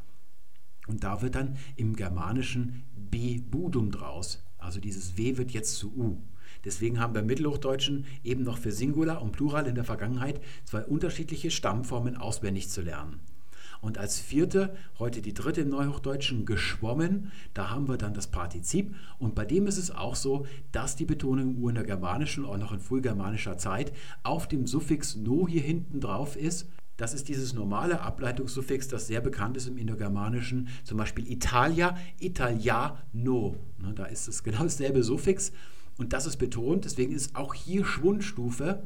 [0.88, 4.44] Und da wird dann im Germanischen B Budum draus.
[4.66, 6.18] Also dieses W wird jetzt zu U.
[6.66, 10.84] Deswegen haben wir im Mittelhochdeutschen eben noch für Singular und Plural in der Vergangenheit zwei
[10.84, 13.20] unterschiedliche Stammformen auswendig zu lernen.
[13.82, 18.96] Und als vierte, heute die dritte im Neuhochdeutschen, geschwommen, da haben wir dann das Partizip.
[19.20, 22.58] Und bei dem ist es auch so, dass die Betonung U in der germanischen, auch
[22.58, 26.68] noch in frühgermanischer Zeit, auf dem Suffix no hier hinten drauf ist.
[26.98, 33.58] Das ist dieses normale Ableitungssuffix, das sehr bekannt ist im Indogermanischen, zum Beispiel Italia, Italiano.
[33.80, 35.52] Ne, da ist es genau dasselbe Suffix
[35.98, 38.84] und das ist betont, deswegen ist auch hier Schwundstufe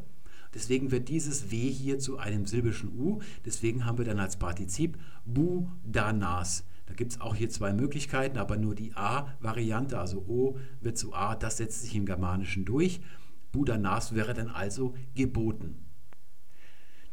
[0.54, 3.20] Deswegen wird dieses W hier zu einem silbischen U.
[3.46, 6.64] Deswegen haben wir dann als Partizip Budanas.
[6.88, 11.14] Da gibt es auch hier zwei Möglichkeiten, aber nur die A-Variante, also O wird zu
[11.14, 13.00] A, das setzt sich im Germanischen durch.
[13.52, 15.76] Budanas wäre dann also geboten.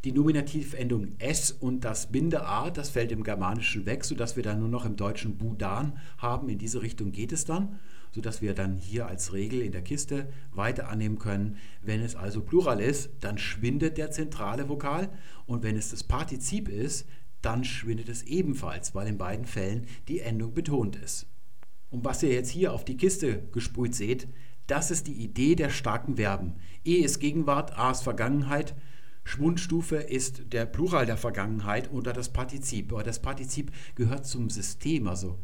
[0.04, 4.60] Die Nominativendung S und das Binde A, das fällt im Germanischen weg, sodass wir dann
[4.60, 6.48] nur noch im Deutschen Budan haben.
[6.48, 7.78] In diese Richtung geht es dann
[8.16, 11.58] sodass wir dann hier als Regel in der Kiste weiter annehmen können.
[11.82, 15.10] Wenn es also Plural ist, dann schwindet der zentrale Vokal
[15.44, 17.06] und wenn es das Partizip ist,
[17.42, 21.26] dann schwindet es ebenfalls, weil in beiden Fällen die Endung betont ist.
[21.90, 24.28] Und was ihr jetzt hier auf die Kiste gesprüht seht,
[24.66, 26.54] das ist die Idee der starken Verben.
[26.86, 28.74] E ist Gegenwart, A ist Vergangenheit,
[29.26, 32.92] Schwundstufe ist der Plural der Vergangenheit oder das Partizip.
[32.92, 35.36] Aber das Partizip gehört zum System, also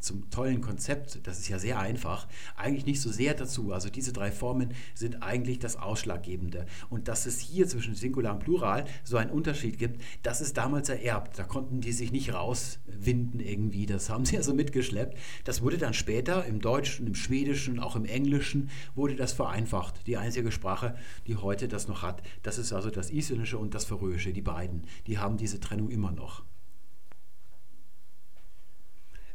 [0.00, 3.72] zum tollen Konzept, das ist ja sehr einfach, eigentlich nicht so sehr dazu.
[3.72, 6.66] Also diese drei Formen sind eigentlich das Ausschlaggebende.
[6.90, 10.88] Und dass es hier zwischen Singular und Plural so einen Unterschied gibt, das ist damals
[10.88, 11.38] ererbt.
[11.38, 13.86] Da konnten die sich nicht rauswinden irgendwie.
[13.86, 15.18] Das haben sie also mitgeschleppt.
[15.44, 20.06] Das wurde dann später im Deutschen, im Schwedischen, auch im Englischen, wurde das vereinfacht.
[20.06, 23.84] Die einzige Sprache, die heute das noch hat, das ist also das Isländische und das
[23.84, 24.84] Färöische, die beiden.
[25.06, 26.47] Die haben diese Trennung immer noch.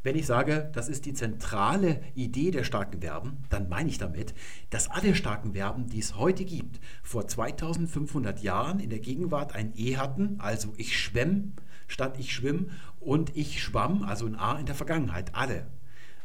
[0.04, 4.34] Wenn ich sage, das ist die zentrale Idee der starken Verben, dann meine ich damit,
[4.70, 9.72] dass alle starken Verben, die es heute gibt, vor 2500 Jahren in der Gegenwart ein
[9.76, 11.54] E hatten, also ich schwemm
[11.88, 15.68] statt ich schwimm und ich schwamm, also ein A in der Vergangenheit, alle.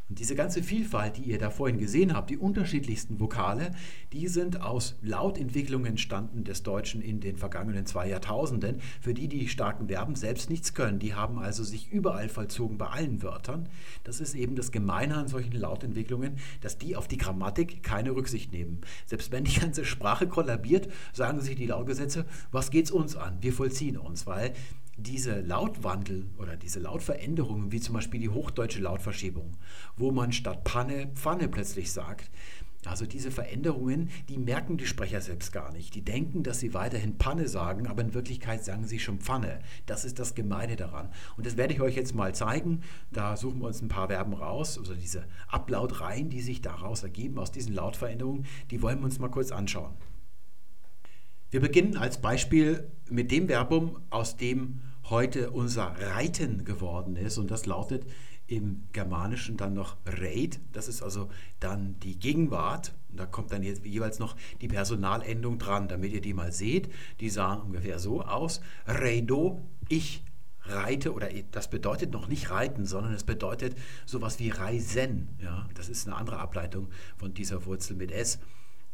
[0.08, 3.72] Und diese ganze Vielfalt, die ihr da vorhin gesehen habt, die unterschiedlichsten Vokale,
[4.12, 9.48] die sind aus Lautentwicklungen entstanden des Deutschen in den vergangenen zwei Jahrtausenden, für die die
[9.48, 10.98] starken Verben selbst nichts können.
[10.98, 13.68] Die haben also sich überall vollzogen bei allen Wörtern.
[14.04, 18.50] Das ist eben das Gemeine an solchen Lautentwicklungen, dass die auf die Grammatik keine Rücksicht
[18.52, 18.80] nehmen.
[19.04, 23.36] Selbst wenn die ganze Sprache kollabiert, sagen sich die Lautgesetze, was geht's uns an?
[23.42, 24.54] Wir vollziehen uns, weil
[24.98, 29.56] diese Lautwandel oder diese Lautveränderungen, wie zum Beispiel die hochdeutsche Lautverschiebung,
[29.96, 32.30] wo man statt Panne Pfanne plötzlich sagt,
[32.84, 35.94] also diese Veränderungen, die merken die Sprecher selbst gar nicht.
[35.94, 39.61] Die denken, dass sie weiterhin Panne sagen, aber in Wirklichkeit sagen sie schon Pfanne.
[39.87, 41.11] Das ist das Gemeine daran.
[41.37, 42.82] Und das werde ich euch jetzt mal zeigen.
[43.11, 47.38] Da suchen wir uns ein paar Verben raus, also diese Ablautreihen, die sich daraus ergeben,
[47.38, 49.94] aus diesen Lautveränderungen, die wollen wir uns mal kurz anschauen.
[51.50, 57.38] Wir beginnen als Beispiel mit dem Verbum, aus dem heute unser Reiten geworden ist.
[57.38, 58.04] Und das lautet
[58.46, 60.58] im Germanischen dann noch Reit.
[60.72, 61.28] Das ist also
[61.60, 62.94] dann die Gegenwart.
[63.10, 66.90] Da kommt dann jetzt jeweils noch die Personalendung dran, damit ihr die mal seht.
[67.20, 68.60] Die sahen ungefähr so aus.
[68.86, 70.22] Reido, ich
[70.62, 75.28] reite, oder das bedeutet noch nicht reiten, sondern es bedeutet sowas wie reisen.
[75.42, 78.38] Ja, das ist eine andere Ableitung von dieser Wurzel mit S.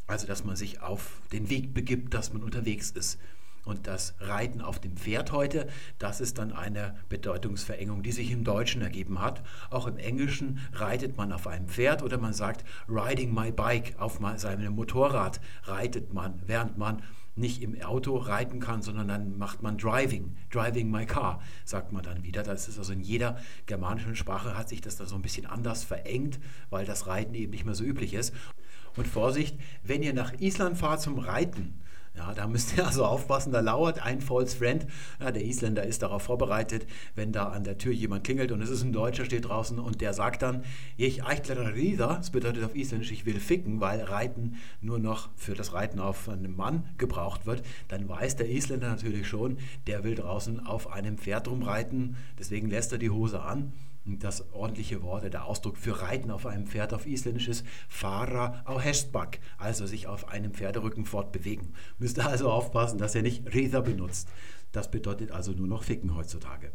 [0.07, 3.18] Also, dass man sich auf den Weg begibt, dass man unterwegs ist.
[3.64, 8.44] Und das Reiten auf dem Pferd heute, das ist dann eine Bedeutungsverengung, die sich im
[8.44, 9.42] Deutschen ergeben hat.
[9.70, 14.20] Auch im Englischen reitet man auf einem Pferd oder man sagt riding my bike, auf
[14.37, 17.03] seinem Motorrad reitet man, während man
[17.37, 22.03] nicht im Auto reiten kann, sondern dann macht man driving, driving my car, sagt man
[22.03, 22.42] dann wieder.
[22.42, 25.83] Das ist also in jeder germanischen Sprache hat sich das da so ein bisschen anders
[25.83, 26.38] verengt,
[26.70, 28.33] weil das Reiten eben nicht mehr so üblich ist.
[28.96, 31.81] Und Vorsicht, wenn ihr nach Island fahrt zum Reiten,
[32.16, 34.87] ja, da müsst ihr also aufpassen, da lauert ein False Friend.
[35.20, 38.70] Ja, der Isländer ist darauf vorbereitet, wenn da an der Tür jemand klingelt und es
[38.70, 40.64] ist ein Deutscher, steht draußen und der sagt dann,
[40.96, 45.72] ich Eichlerer das bedeutet auf Isländisch, ich will ficken, weil Reiten nur noch für das
[45.72, 50.64] Reiten auf einem Mann gebraucht wird, dann weiß der Isländer natürlich schon, der will draußen
[50.64, 53.72] auf einem Pferd rumreiten, deswegen lässt er die Hose an
[54.07, 58.79] das ordentliche Wort, der Ausdruck für Reiten auf einem Pferd auf Isländisch ist Fara au
[58.79, 61.75] Hestback, also sich auf einem Pferderücken fortbewegen.
[61.99, 64.29] Müsst also aufpassen, dass ihr nicht Reza benutzt.
[64.73, 66.73] Das bedeutet also nur noch Ficken heutzutage.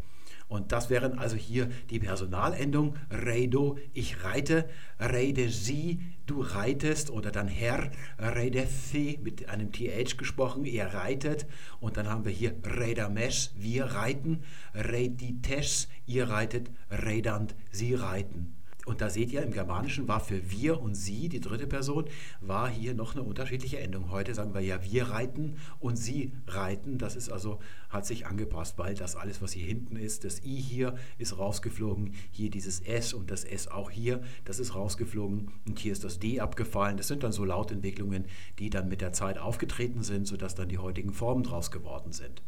[0.50, 2.96] Und das wären also hier die Personalendung.
[3.10, 4.68] Reido, ich reite,
[5.00, 7.12] Reide sie, du reitest.
[7.12, 11.46] Oder dann Herr, Reidethi mit einem TH gesprochen, ihr reitet.
[11.80, 14.42] Und dann haben wir hier Reidamesh, wir reiten,
[14.74, 18.59] Reidites, ihr reitet, Reidant, sie reiten.
[18.90, 22.06] Und da seht ihr, im Germanischen war für wir und sie, die dritte Person,
[22.42, 24.10] war hier noch eine unterschiedliche Endung.
[24.10, 26.98] Heute sagen wir ja wir reiten und sie reiten.
[26.98, 30.56] Das ist also, hat sich angepasst, weil das alles, was hier hinten ist, das I
[30.56, 35.78] hier ist rausgeflogen, hier dieses S und das S auch hier, das ist rausgeflogen und
[35.78, 36.98] hier ist das D abgefallen.
[36.98, 38.26] Das sind dann so Lautentwicklungen,
[38.58, 42.42] die dann mit der Zeit aufgetreten sind, sodass dann die heutigen Formen draus geworden sind.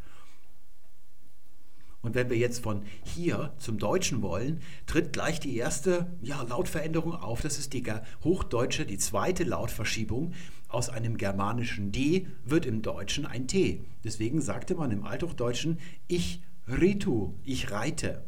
[2.02, 7.14] Und wenn wir jetzt von hier zum Deutschen wollen, tritt gleich die erste ja, Lautveränderung
[7.14, 7.42] auf.
[7.42, 7.84] Das ist die
[8.24, 10.34] Hochdeutsche, die zweite Lautverschiebung.
[10.68, 13.84] Aus einem germanischen D wird im Deutschen ein T.
[14.04, 18.24] Deswegen sagte man im Althochdeutschen ich ritu, ich reite.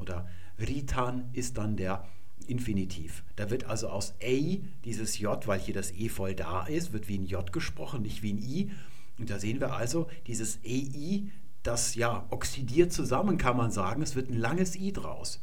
[0.00, 2.06] Oder ritan ist dann der
[2.46, 3.22] Infinitiv.
[3.36, 7.08] Da wird also aus A dieses J, weil hier das E voll da ist, wird
[7.08, 8.70] wie ein J gesprochen, nicht wie ein I.
[9.18, 11.28] Und da sehen wir also dieses EI,
[11.62, 14.02] das ja oxidiert zusammen, kann man sagen.
[14.02, 15.40] Es wird ein langes I draus.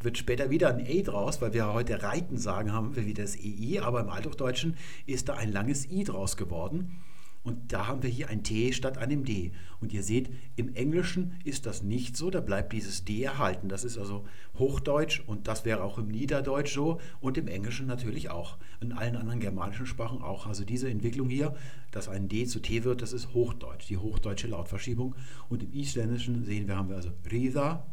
[0.00, 3.36] Wird später wieder ein E draus, weil wir heute Reiten sagen, haben wir wieder das
[3.36, 7.00] EI, aber im Althochdeutschen ist da ein langes I draus geworden.
[7.44, 9.52] Und da haben wir hier ein T statt einem D.
[9.80, 13.68] Und ihr seht, im Englischen ist das nicht so, da bleibt dieses D erhalten.
[13.68, 14.24] Das ist also
[14.58, 18.56] Hochdeutsch und das wäre auch im Niederdeutsch so und im Englischen natürlich auch.
[18.80, 20.46] In allen anderen germanischen Sprachen auch.
[20.46, 21.54] Also diese Entwicklung hier,
[21.90, 25.14] dass ein D zu T wird, das ist Hochdeutsch, die hochdeutsche Lautverschiebung.
[25.50, 27.86] Und im Isländischen sehen wir, haben wir also Rida.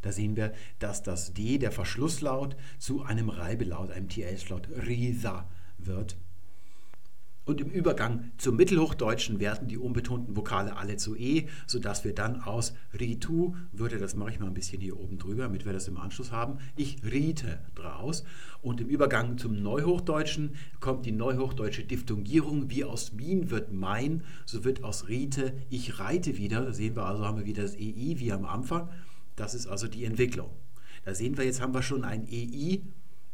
[0.00, 6.16] Da sehen wir, dass das D, der Verschlusslaut, zu einem Reibelaut, einem TH-Laut, Risa wird.
[7.50, 12.42] Und im Übergang zum Mittelhochdeutschen werden die unbetonten Vokale alle zu E, sodass wir dann
[12.42, 15.88] aus Ritu, würde, das mache ich mal ein bisschen hier oben drüber, damit wir das
[15.88, 18.22] im Anschluss haben, ich riete draus.
[18.62, 24.62] Und im Übergang zum Neuhochdeutschen kommt die neuhochdeutsche Diphthongierung, wie aus Min wird mein, so
[24.62, 26.60] wird aus Rite ich reite wieder.
[26.60, 28.90] Da sehen wir also, haben wir wieder das EI wie am Anfang.
[29.34, 30.50] Das ist also die Entwicklung.
[31.04, 32.82] Da sehen wir, jetzt haben wir schon ein EI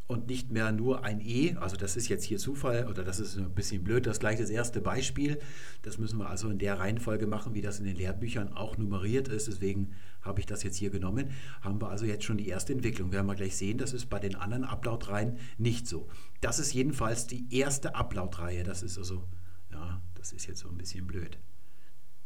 [0.06, 1.56] und nicht mehr nur ein E.
[1.56, 4.06] Also das ist jetzt hier Zufall oder das ist ein bisschen blöd.
[4.06, 5.38] Das gleich das erste Beispiel.
[5.82, 9.28] Das müssen wir also in der Reihenfolge machen, wie das in den Lehrbüchern auch nummeriert
[9.28, 9.48] ist.
[9.48, 9.92] Deswegen
[10.22, 11.30] habe ich das jetzt hier genommen.
[11.60, 13.12] Haben wir also jetzt schon die erste Entwicklung.
[13.12, 16.08] Werden wir gleich sehen, das ist bei den anderen Ablautreihen nicht so.
[16.40, 18.62] Das ist jedenfalls die erste Ablautreihe.
[18.62, 19.24] Das ist also,
[19.72, 21.38] ja, das ist jetzt so ein bisschen blöd.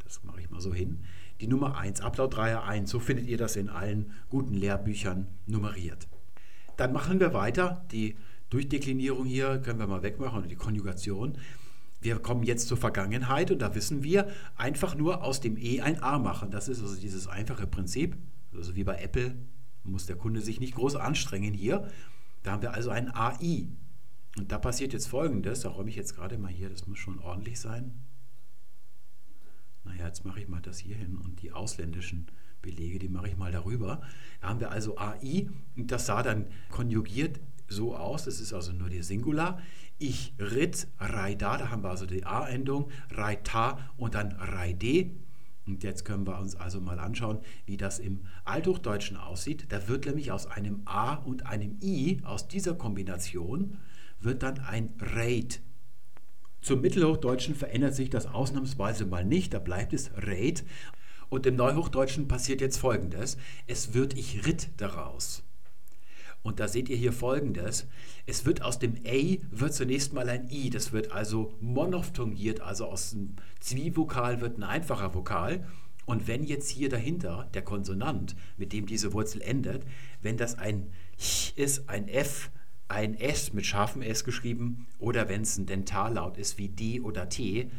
[0.05, 1.05] Das mache ich mal so hin.
[1.41, 2.91] Die Nummer 1, Ablautreihe 1.
[2.91, 6.09] So findet ihr das in allen guten Lehrbüchern nummeriert.
[6.81, 7.85] Dann machen wir weiter.
[7.93, 8.17] Die
[8.49, 11.37] Durchdeklinierung hier können wir mal wegmachen oder die Konjugation.
[12.01, 16.03] Wir kommen jetzt zur Vergangenheit und da wissen wir, einfach nur aus dem E ein
[16.03, 16.51] A machen.
[16.51, 18.17] Das ist also dieses einfache Prinzip.
[18.55, 19.37] Also wie bei Apple
[19.85, 21.87] muss der Kunde sich nicht groß anstrengen hier.
[22.45, 23.69] Da haben wir also ein AI.
[24.39, 27.19] Und da passiert jetzt folgendes, da räume ich jetzt gerade mal hier, das muss schon
[27.19, 27.93] ordentlich sein.
[29.85, 32.29] Naja, jetzt mache ich mal das hier hin und die ausländischen
[32.63, 34.01] Belege, die mache ich mal darüber.
[34.41, 38.73] Da haben wir also AI und das sah dann konjugiert so aus, das ist also
[38.73, 39.61] nur die Singular.
[39.99, 45.11] Ich ritt, raida, da haben wir also die A-Endung, raita und dann raide.
[45.67, 49.67] Und jetzt können wir uns also mal anschauen, wie das im Althochdeutschen aussieht.
[49.69, 53.79] Da wird nämlich aus einem A und einem I, aus dieser Kombination,
[54.21, 55.61] wird dann ein Raid.
[56.61, 60.65] Zum Mittelhochdeutschen verändert sich das ausnahmsweise mal nicht, da bleibt es Raid.
[61.31, 63.39] Und im Neuhochdeutschen passiert jetzt Folgendes.
[63.67, 65.43] Es wird ich ritt daraus.
[66.43, 67.87] Und da seht ihr hier Folgendes.
[68.27, 70.71] Es wird aus dem A wird zunächst mal ein I.
[70.71, 75.67] Das wird also monophthongiert, also aus dem Zwievokal wird ein einfacher Vokal.
[76.07, 79.85] Und wenn jetzt hier dahinter der Konsonant, mit dem diese Wurzel endet,
[80.23, 82.51] wenn das ein Ch ist, ein F,
[82.89, 87.29] ein S mit scharfem S geschrieben oder wenn es ein Dentallaut ist wie D oder
[87.29, 87.71] T,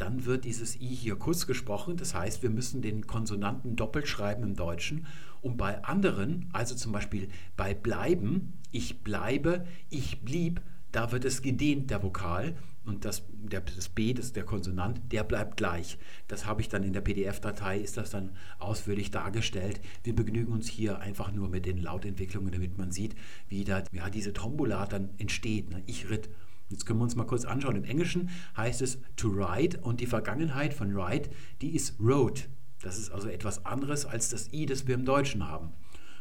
[0.00, 1.96] dann wird dieses I hier kurz gesprochen.
[1.96, 5.06] Das heißt, wir müssen den Konsonanten doppelt schreiben im Deutschen.
[5.42, 10.60] Und bei anderen, also zum Beispiel bei bleiben, ich bleibe, ich blieb,
[10.92, 12.56] da wird es gedehnt, der Vokal.
[12.84, 15.98] Und das, der, das B, das ist der Konsonant, der bleibt gleich.
[16.28, 19.80] Das habe ich dann in der PDF-Datei, ist das dann ausführlich dargestellt.
[20.02, 23.14] Wir begnügen uns hier einfach nur mit den Lautentwicklungen, damit man sieht,
[23.48, 25.70] wie da ja, diese Tombola dann entsteht.
[25.70, 25.82] Ne?
[25.86, 26.30] Ich ritt
[26.70, 27.76] Jetzt können wir uns mal kurz anschauen.
[27.76, 31.28] Im Englischen heißt es to ride und die Vergangenheit von ride,
[31.60, 32.42] die ist rode.
[32.80, 35.72] Das ist also etwas anderes als das i, das wir im Deutschen haben.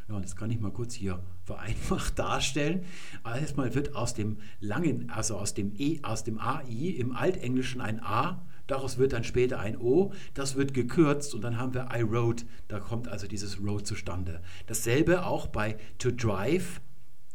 [0.10, 2.84] Ja, und das kann ich mal kurz hier vereinfacht darstellen.
[3.24, 6.64] Erstmal wird aus dem langen, also aus dem e, aus dem ai
[6.98, 11.58] im Altenglischen ein a, daraus wird dann später ein o, das wird gekürzt und dann
[11.58, 12.44] haben wir I rode.
[12.68, 14.42] Da kommt also dieses road zustande.
[14.66, 16.82] Dasselbe auch bei to drive,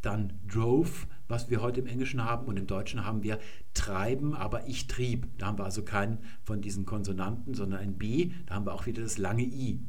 [0.01, 3.39] dann drove, was wir heute im Englischen haben und im Deutschen haben wir
[3.73, 5.27] treiben, aber ich trieb.
[5.37, 8.85] Da haben wir also keinen von diesen Konsonanten, sondern ein B, da haben wir auch
[8.85, 9.79] wieder das lange I.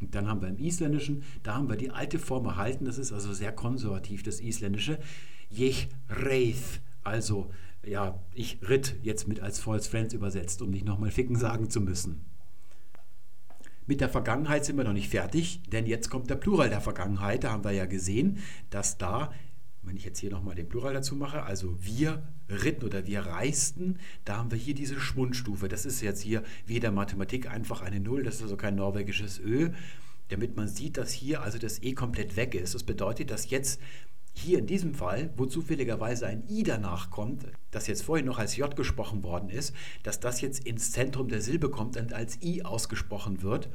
[0.00, 3.12] Und dann haben wir im Isländischen, da haben wir die alte Form erhalten, das ist
[3.12, 4.98] also sehr konservativ, das Isländische.
[5.50, 7.50] Jech reith, also
[7.84, 11.80] ja, ich ritt jetzt mit als False Friends übersetzt, um nicht nochmal ficken sagen zu
[11.80, 12.24] müssen.
[13.86, 17.44] Mit der Vergangenheit sind wir noch nicht fertig, denn jetzt kommt der Plural der Vergangenheit.
[17.44, 19.32] Da haben wir ja gesehen, dass da
[19.82, 23.98] wenn ich jetzt hier nochmal den Plural dazu mache, also wir ritten oder wir reisten,
[24.24, 25.68] da haben wir hier diese Schwundstufe.
[25.68, 29.38] Das ist jetzt hier wie der Mathematik einfach eine Null, das ist also kein norwegisches
[29.38, 29.70] Ö,
[30.28, 32.74] damit man sieht, dass hier also das E komplett weg ist.
[32.74, 33.80] Das bedeutet, dass jetzt
[34.34, 38.56] hier in diesem Fall, wo zufälligerweise ein I danach kommt, das jetzt vorhin noch als
[38.56, 42.64] J gesprochen worden ist, dass das jetzt ins Zentrum der Silbe kommt und als I
[42.64, 43.68] ausgesprochen wird.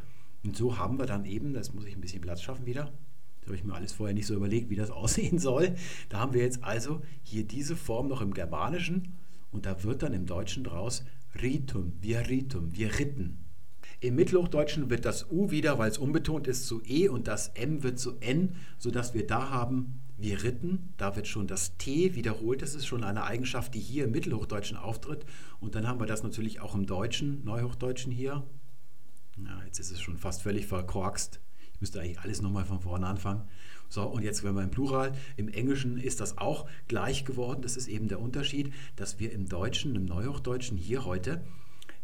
[0.43, 2.93] Und so haben wir dann eben, das muss ich ein bisschen Platz schaffen wieder,
[3.43, 5.75] da habe ich mir alles vorher nicht so überlegt, wie das aussehen soll.
[6.09, 9.13] Da haben wir jetzt also hier diese Form noch im Germanischen
[9.51, 11.03] und da wird dann im Deutschen draus
[11.41, 13.39] Ritum, wir ritum, wir ritten.
[13.99, 17.83] Im Mittelhochdeutschen wird das U wieder, weil es unbetont ist, zu E und das M
[17.83, 20.93] wird zu N, sodass wir da haben, wir ritten.
[20.97, 22.61] Da wird schon das T wiederholt.
[22.61, 25.25] Das ist schon eine Eigenschaft, die hier im Mittelhochdeutschen auftritt.
[25.59, 28.43] Und dann haben wir das natürlich auch im Deutschen, Neuhochdeutschen hier.
[29.37, 31.39] Ja, jetzt ist es schon fast völlig verkorkst
[31.83, 33.41] müsste eigentlich alles nochmal von vorne anfangen.
[33.89, 37.61] So, und jetzt, wenn wir im Plural, im Englischen ist das auch gleich geworden.
[37.61, 41.43] Das ist eben der Unterschied, dass wir im Deutschen, im Neuhochdeutschen hier heute,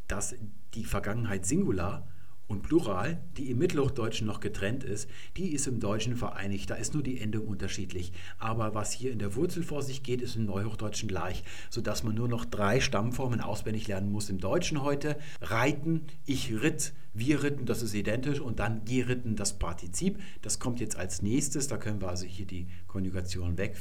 [0.08, 0.36] dass
[0.74, 2.06] die Vergangenheit Singular
[2.50, 5.08] und Plural, die im Mittelhochdeutschen noch getrennt ist,
[5.38, 6.70] die ist im Deutschen vereinigt.
[6.70, 8.12] Da ist nur die Endung unterschiedlich.
[8.40, 12.16] Aber was hier in der Wurzel vor sich geht, ist im Neuhochdeutschen gleich, sodass man
[12.16, 14.30] nur noch drei Stammformen auswendig lernen muss.
[14.30, 19.60] Im Deutschen heute reiten, ich ritt, wir ritten, das ist identisch und dann geritten, das
[19.60, 20.20] Partizip.
[20.42, 21.68] Das kommt jetzt als nächstes.
[21.68, 23.78] Da können wir also hier die Konjugation weg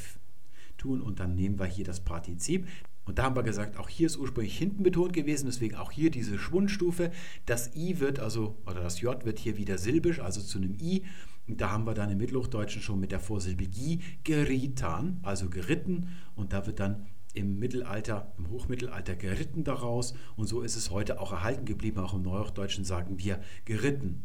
[0.78, 2.66] tun und dann nehmen wir hier das Partizip.
[3.04, 6.10] Und da haben wir gesagt, auch hier ist ursprünglich hinten betont gewesen, deswegen auch hier
[6.10, 7.10] diese Schwundstufe.
[7.46, 11.04] Das I wird also, oder das J wird hier wieder silbisch, also zu einem I.
[11.48, 16.08] Und da haben wir dann im Mittelhochdeutschen schon mit der Vorsilbe Gi geritan, also geritten.
[16.36, 20.12] Und da wird dann im Mittelalter, im Hochmittelalter geritten daraus.
[20.36, 22.00] Und so ist es heute auch erhalten geblieben.
[22.00, 24.22] Auch im Neuhochdeutschen sagen wir geritten.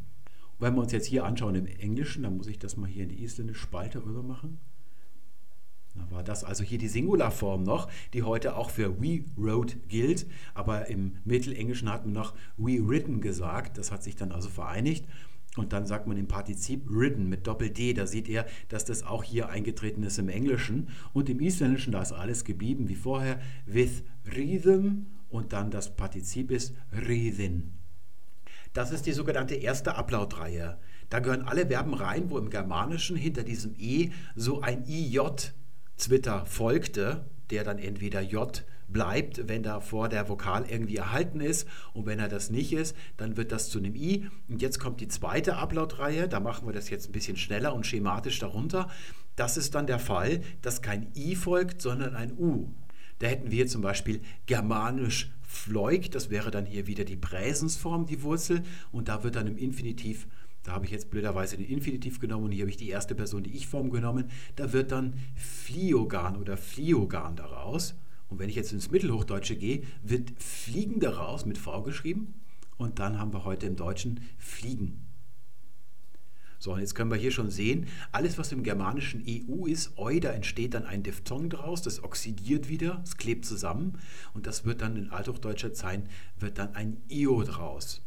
[0.58, 3.04] Und wenn wir uns jetzt hier anschauen im Englischen, dann muss ich das mal hier
[3.04, 4.60] in die isländische Spalte rüber machen.
[5.96, 10.26] Da war das also hier die Singularform noch, die heute auch für we wrote gilt,
[10.54, 13.78] aber im Mittelenglischen hat man noch we written gesagt.
[13.78, 15.06] Das hat sich dann also vereinigt.
[15.56, 17.94] Und dann sagt man im Partizip written mit Doppel-D.
[17.94, 20.88] Da seht ihr, dass das auch hier eingetreten ist im Englischen.
[21.14, 26.50] Und im Isländischen, da ist alles geblieben wie vorher, with rhythm und dann das Partizip
[26.50, 27.72] ist rhythin.
[28.74, 30.80] Das ist die sogenannte erste Ablautreihe.
[31.10, 35.20] Da gehören alle Verben rein, wo im Germanischen hinter diesem E so ein IJ
[35.98, 41.68] Zwitter folgte, der dann entweder J bleibt, wenn davor der Vokal irgendwie erhalten ist.
[41.94, 44.30] Und wenn er das nicht ist, dann wird das zu einem I.
[44.48, 46.30] Und jetzt kommt die zweite Ablautreihe.
[46.30, 48.90] Da machen wir das jetzt ein bisschen schneller und schematisch darunter.
[49.36, 52.70] Das ist dann der Fall, dass kein I folgt, sondern ein U.
[53.20, 58.22] Da hätten wir zum Beispiel germanisch fleug, das wäre dann hier wieder die Präsensform, die
[58.24, 58.64] Wurzel.
[58.92, 60.28] Und da wird dann im Infinitiv
[60.64, 63.44] da habe ich jetzt blöderweise den Infinitiv genommen und hier habe ich die erste Person,
[63.44, 64.30] die Ich-Form genommen.
[64.56, 67.96] Da wird dann Fliogan oder Fliogan daraus.
[68.30, 72.34] Und wenn ich jetzt ins Mittelhochdeutsche gehe, wird Fliegen daraus mit V geschrieben.
[72.78, 75.06] Und dann haben wir heute im Deutschen Fliegen.
[76.64, 80.22] So, und jetzt können wir hier schon sehen, alles, was im germanischen EU ist, Eu,
[80.22, 84.00] da entsteht dann ein Diphthong draus, das oxidiert wieder, es klebt zusammen
[84.34, 86.04] und das wird dann in althochdeutscher Zeit,
[86.40, 88.02] wird dann ein Io draus.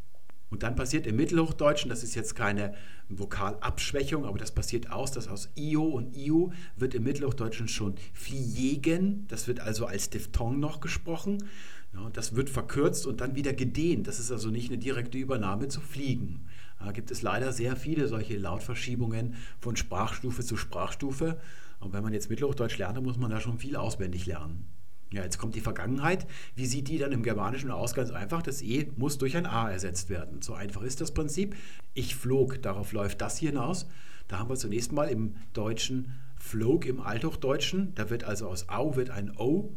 [0.50, 2.74] Und dann passiert im Mittelhochdeutschen, das ist jetzt keine
[3.08, 9.26] Vokalabschwächung, aber das passiert aus, dass aus Io und Iu wird im Mittelhochdeutschen schon fliegen,
[9.28, 11.38] das wird also als Diphthong noch gesprochen.
[11.94, 14.06] Ja, das wird verkürzt und dann wieder gedehnt.
[14.06, 16.46] Das ist also nicht eine direkte Übernahme zu fliegen.
[16.78, 21.40] Da gibt es leider sehr viele solche Lautverschiebungen von Sprachstufe zu Sprachstufe.
[21.80, 24.66] Und wenn man jetzt Mittelhochdeutsch lernt, dann muss man da schon viel auswendig lernen.
[25.12, 26.26] Ja, jetzt kommt die Vergangenheit.
[26.56, 27.94] Wie sieht die dann im Germanischen aus?
[27.94, 30.42] Ganz einfach, das E muss durch ein A ersetzt werden.
[30.42, 31.54] So einfach ist das Prinzip.
[31.94, 33.86] Ich flog, darauf läuft das hier hinaus.
[34.28, 37.94] Da haben wir zunächst mal im Deutschen flog im Althochdeutschen.
[37.94, 39.72] Da wird also aus Au wird ein O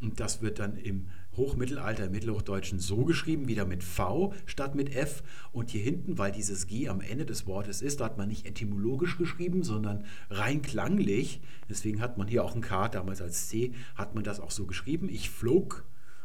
[0.00, 4.94] und das wird dann im Hochmittelalter, im Mittelhochdeutschen so geschrieben, wieder mit V statt mit
[4.94, 5.22] F.
[5.52, 8.46] Und hier hinten, weil dieses G am Ende des Wortes ist, da hat man nicht
[8.46, 11.40] etymologisch geschrieben, sondern rein klanglich.
[11.68, 14.66] Deswegen hat man hier auch ein K, damals als C, hat man das auch so
[14.66, 15.08] geschrieben.
[15.08, 15.84] Ich flog.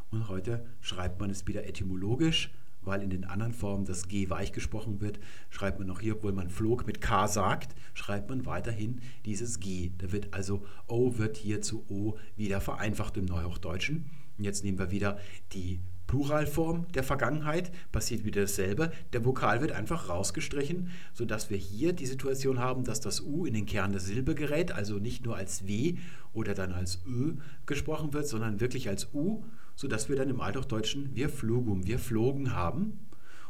[0.09, 2.51] Und heute schreibt man es wieder etymologisch,
[2.81, 6.33] weil in den anderen Formen das G weich gesprochen wird, schreibt man noch hier, obwohl
[6.33, 9.91] man flog mit K sagt, schreibt man weiterhin dieses G.
[9.99, 14.09] Da wird also O wird hier zu O wieder vereinfacht im Neuhochdeutschen.
[14.41, 15.19] Und jetzt nehmen wir wieder
[15.53, 18.91] die Pluralform der Vergangenheit, passiert wieder dasselbe.
[19.13, 23.53] Der Vokal wird einfach rausgestrichen, sodass wir hier die Situation haben, dass das U in
[23.53, 25.99] den Kern der Silbe gerät, also nicht nur als W
[26.33, 27.35] oder dann als Ö
[27.67, 29.43] gesprochen wird, sondern wirklich als U,
[29.75, 33.05] sodass wir dann im Althochdeutschen wir flugum, wir flogen haben.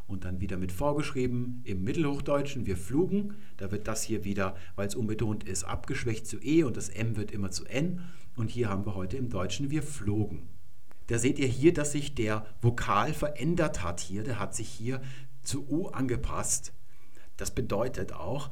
[0.07, 3.35] Und dann wieder mit vorgeschrieben im Mittelhochdeutschen, wir flugen.
[3.55, 7.15] Da wird das hier wieder, weil es unbetont ist, abgeschwächt zu E und das M
[7.15, 8.01] wird immer zu N.
[8.35, 10.49] Und hier haben wir heute im Deutschen wir flogen.
[11.11, 14.23] Da seht ihr hier, dass sich der Vokal verändert hat hier.
[14.23, 15.01] Der hat sich hier
[15.43, 16.71] zu U angepasst.
[17.35, 18.49] Das bedeutet auch,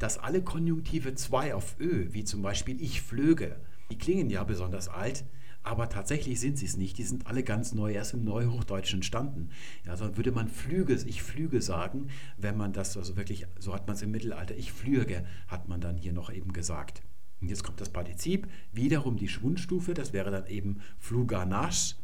[0.00, 3.60] dass alle Konjunktive 2 auf Ö, wie zum Beispiel ich flöge,
[3.92, 5.24] die klingen ja besonders alt,
[5.62, 6.98] aber tatsächlich sind sie es nicht.
[6.98, 9.50] Die sind alle ganz neu, erst im Neuhochdeutschen entstanden.
[9.86, 13.86] Ja, sonst würde man Flüge, ich flüge sagen, wenn man das also wirklich, so hat
[13.86, 17.02] man es im Mittelalter, ich flüge, hat man dann hier noch eben gesagt.
[17.40, 21.94] Und jetzt kommt das Partizip, wiederum die Schwundstufe, das wäre dann eben Fluganasch.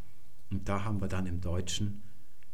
[0.51, 2.03] Und da haben wir dann im Deutschen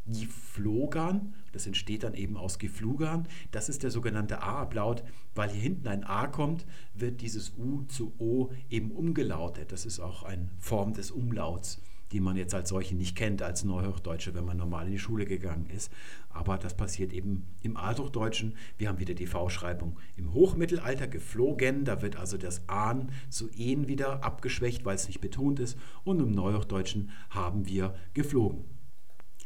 [0.05, 3.27] Geflogan, das entsteht dann eben aus Geflugan.
[3.51, 5.03] Das ist der sogenannte A-Ablaut.
[5.33, 9.71] Weil hier hinten ein A kommt, wird dieses U zu O eben umgelautet.
[9.71, 11.81] Das ist auch eine Form des Umlauts
[12.13, 15.25] die man jetzt als solche nicht kennt, als Neuhochdeutsche, wenn man normal in die Schule
[15.25, 15.91] gegangen ist.
[16.29, 18.55] Aber das passiert eben im Althochdeutschen.
[18.77, 21.85] Wir haben wieder die V-Schreibung im Hochmittelalter geflogen.
[21.85, 25.77] Da wird also das Ahn zu En wieder abgeschwächt, weil es nicht betont ist.
[26.03, 28.63] Und im Neuhochdeutschen haben wir geflogen.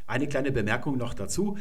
[0.05, 1.57] Eine kleine Bemerkung noch dazu.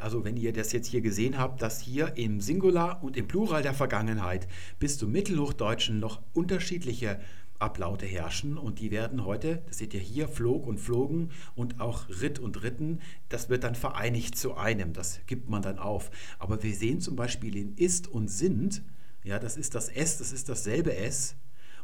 [0.00, 3.62] Also wenn ihr das jetzt hier gesehen habt, dass hier im Singular und im Plural
[3.62, 4.48] der Vergangenheit
[4.78, 7.20] bis zum Mittelhochdeutschen noch unterschiedliche
[7.58, 12.08] Ablaute herrschen und die werden heute, das seht ihr hier, flog und flogen und auch
[12.08, 16.10] ritt und ritten, das wird dann vereinigt zu einem, das gibt man dann auf.
[16.38, 18.82] Aber wir sehen zum Beispiel in ist und sind,
[19.24, 21.36] ja, das ist das S, das ist dasselbe S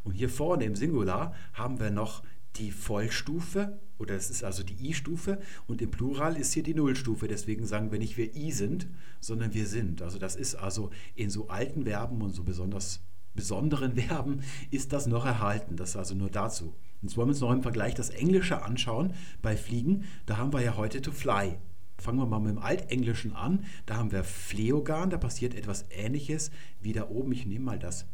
[0.04, 2.22] und hier vorne im Singular haben wir noch
[2.56, 7.28] die Vollstufe oder es ist also die I-Stufe und im Plural ist hier die Nullstufe.
[7.28, 8.88] Deswegen sagen wir nicht wir I sind,
[9.20, 10.02] sondern wir sind.
[10.02, 13.00] Also das ist also in so alten Verben und so besonders
[13.34, 15.76] besonderen Verben ist das noch erhalten.
[15.76, 16.74] Das also nur dazu.
[17.02, 19.12] Jetzt wollen wir uns noch im Vergleich das Englische anschauen
[19.42, 20.04] bei Fliegen.
[20.26, 21.56] Da haben wir ja heute to fly.
[21.98, 23.64] Fangen wir mal mit dem Altenglischen an.
[23.86, 27.32] Da haben wir Fleogan, da passiert etwas ähnliches wie da oben.
[27.32, 28.06] Ich nehme mal das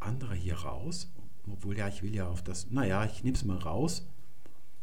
[0.00, 1.12] andere hier raus.
[1.50, 2.70] Obwohl, ja, ich will ja auf das.
[2.70, 4.06] Naja, ich nehme es mal raus.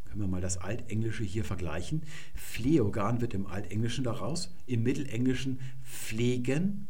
[0.06, 2.04] Können wir mal das Altenglische hier vergleichen.
[2.34, 6.88] Fleogan wird im Altenglischen daraus, im Mittelenglischen pflegen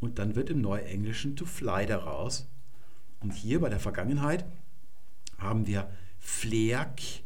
[0.00, 2.48] und dann wird im Neuenglischen to fly daraus.
[3.20, 4.44] Und hier bei der Vergangenheit
[5.38, 7.24] haben wir Fleak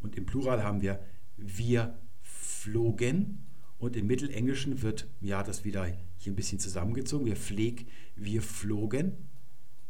[0.00, 1.00] und im Plural haben wir
[1.36, 3.46] wir flogen
[3.78, 5.86] und im Mittelenglischen wird ja das wieder
[6.18, 7.26] hier ein bisschen zusammengezogen.
[7.26, 9.12] Wir pfleg, wir flogen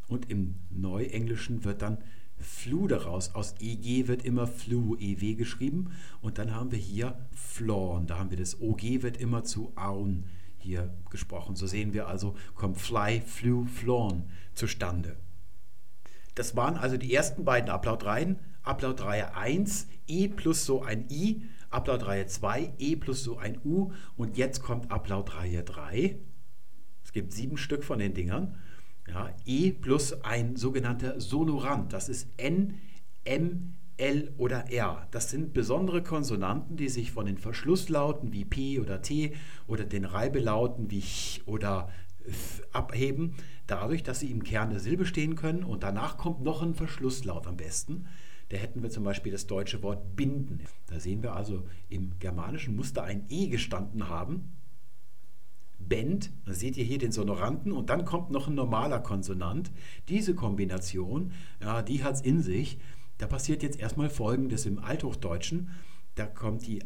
[0.09, 1.99] und im Neuenglischen wird dann
[2.39, 3.35] flew daraus.
[3.35, 8.07] Aus EG wird immer flew, EW geschrieben und dann haben wir hier flown.
[8.07, 10.25] Da haben wir das OG wird immer zu aun
[10.63, 11.57] hier gesprochen.
[11.57, 15.17] So sehen wir also, kommt fly, flew, flown zustande.
[16.35, 18.39] Das waren also die ersten beiden Ablautreihen.
[18.63, 24.37] Ablautreihe 1, E plus so ein I, Ablautreihe 2, E plus so ein U und
[24.37, 26.19] jetzt kommt Ablautreihe 3.
[27.05, 28.57] Es gibt sieben Stück von den Dingern.
[29.09, 32.79] Ja, e plus ein sogenannter Sonorant, das ist N,
[33.25, 35.07] M, L oder R.
[35.11, 39.35] Das sind besondere Konsonanten, die sich von den Verschlusslauten wie P oder T
[39.67, 41.89] oder den Reibelauten wie Ch oder
[42.27, 43.35] F abheben,
[43.67, 47.47] dadurch, dass sie im Kern der Silbe stehen können und danach kommt noch ein Verschlusslaut
[47.47, 48.07] am besten.
[48.49, 50.61] Da hätten wir zum Beispiel das deutsche Wort binden.
[50.87, 54.53] Da sehen wir also im germanischen Muster ein E gestanden haben
[55.89, 59.71] Bend, da seht ihr hier den Sonoranten und dann kommt noch ein normaler Konsonant.
[60.09, 62.79] Diese Kombination, ja, die hat es in sich.
[63.23, 65.71] Da passiert jetzt erstmal Folgendes im Althochdeutschen.
[66.17, 66.83] Da kommt die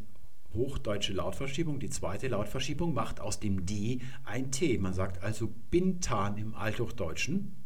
[0.53, 4.77] hochdeutsche Lautverschiebung, die zweite Lautverschiebung macht aus dem D ein T.
[4.77, 7.57] Man sagt also Bintan im Althochdeutschen.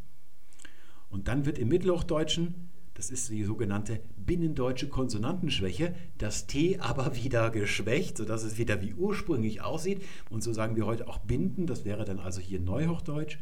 [1.08, 5.94] Und dann wird im Mittelhochdeutschen das ist die sogenannte binnendeutsche Konsonantenschwäche.
[6.18, 10.02] Das T aber wieder geschwächt, sodass es wieder wie ursprünglich aussieht.
[10.28, 11.66] Und so sagen wir heute auch binden.
[11.66, 13.38] Das wäre dann also hier Neuhochdeutsch.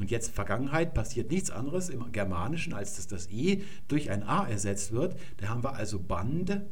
[0.00, 4.48] Und jetzt Vergangenheit passiert nichts anderes im Germanischen, als dass das E durch ein A
[4.48, 5.16] ersetzt wird.
[5.36, 6.62] Da haben wir also Band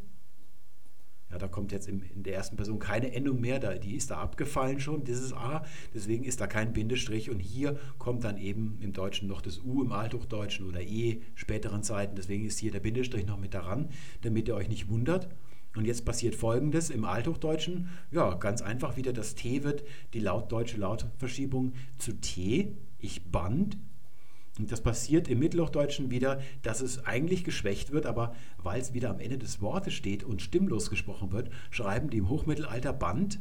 [1.30, 4.80] ja, da kommt jetzt in der ersten Person keine Endung mehr, die ist da abgefallen
[4.80, 7.30] schon, dieses A, deswegen ist da kein Bindestrich.
[7.30, 11.82] Und hier kommt dann eben im Deutschen noch das U im Althochdeutschen oder E späteren
[11.82, 13.90] Zeiten, deswegen ist hier der Bindestrich noch mit daran,
[14.22, 15.28] damit ihr euch nicht wundert.
[15.76, 20.78] Und jetzt passiert folgendes im Althochdeutschen, ja, ganz einfach wieder das T wird die lautdeutsche
[20.78, 23.78] Lautverschiebung zu T, ich band,
[24.59, 29.11] und das passiert im Mittelhochdeutschen wieder, dass es eigentlich geschwächt wird, aber weil es wieder
[29.11, 33.40] am Ende des Wortes steht und stimmlos gesprochen wird, schreiben die im Hochmittelalter Band.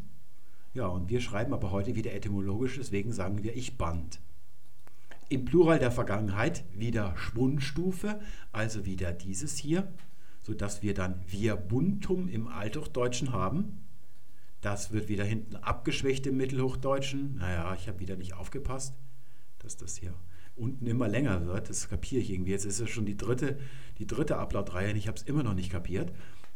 [0.73, 4.19] Ja, und wir schreiben aber heute wieder etymologisch, deswegen sagen wir ich Band.
[5.29, 8.19] Im Plural der Vergangenheit wieder Schwundstufe,
[8.51, 9.91] also wieder dieses hier,
[10.43, 13.83] sodass wir dann wir buntum im Althochdeutschen haben.
[14.61, 17.37] Das wird wieder hinten abgeschwächt im Mittelhochdeutschen.
[17.37, 18.93] Naja, ich habe wieder nicht aufgepasst,
[19.67, 20.13] dass das hier
[20.55, 21.69] unten immer länger wird.
[21.69, 22.51] Das kapiere ich irgendwie.
[22.51, 23.59] Jetzt ist es schon die dritte,
[23.99, 26.11] die dritte Upload-Reihe und ich habe es immer noch nicht kapiert.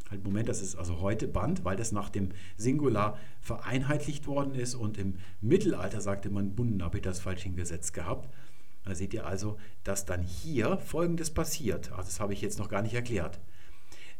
[0.09, 4.75] Halt, Moment, das ist also heute Band, weil das nach dem Singular vereinheitlicht worden ist
[4.75, 8.33] und im Mittelalter sagte man Bunden, habe ich das falsch hingesetzt gehabt.
[8.83, 11.91] Da seht ihr also, dass dann hier Folgendes passiert.
[11.91, 13.39] Also das habe ich jetzt noch gar nicht erklärt.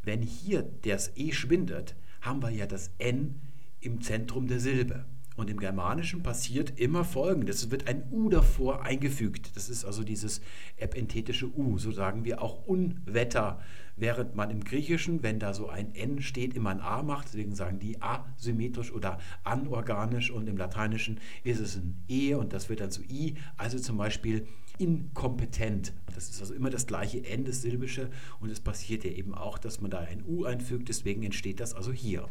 [0.04, 3.42] Wenn hier das E schwindet, haben wir ja das N
[3.80, 5.06] im Zentrum der Silbe.
[5.38, 7.64] Und im Germanischen passiert immer Folgendes.
[7.64, 9.56] Es wird ein U davor eingefügt.
[9.56, 10.42] Das ist also dieses
[10.76, 11.78] epenthetische U.
[11.78, 13.62] So sagen wir auch Unwetter.
[13.96, 17.28] Während man im Griechischen, wenn da so ein N steht, immer ein A macht.
[17.28, 20.32] Deswegen sagen die asymmetrisch oder anorganisch.
[20.32, 23.36] Und im Lateinischen ist es ein E und das wird dann zu I.
[23.56, 24.48] Also zum Beispiel
[24.80, 25.94] inkompetent.
[26.14, 28.10] Das ist also immer das gleiche N, das Silbische.
[28.42, 30.90] Und es passiert ja eben auch, dass man da ein U einfügt.
[30.90, 32.28] Deswegen entsteht das also hier.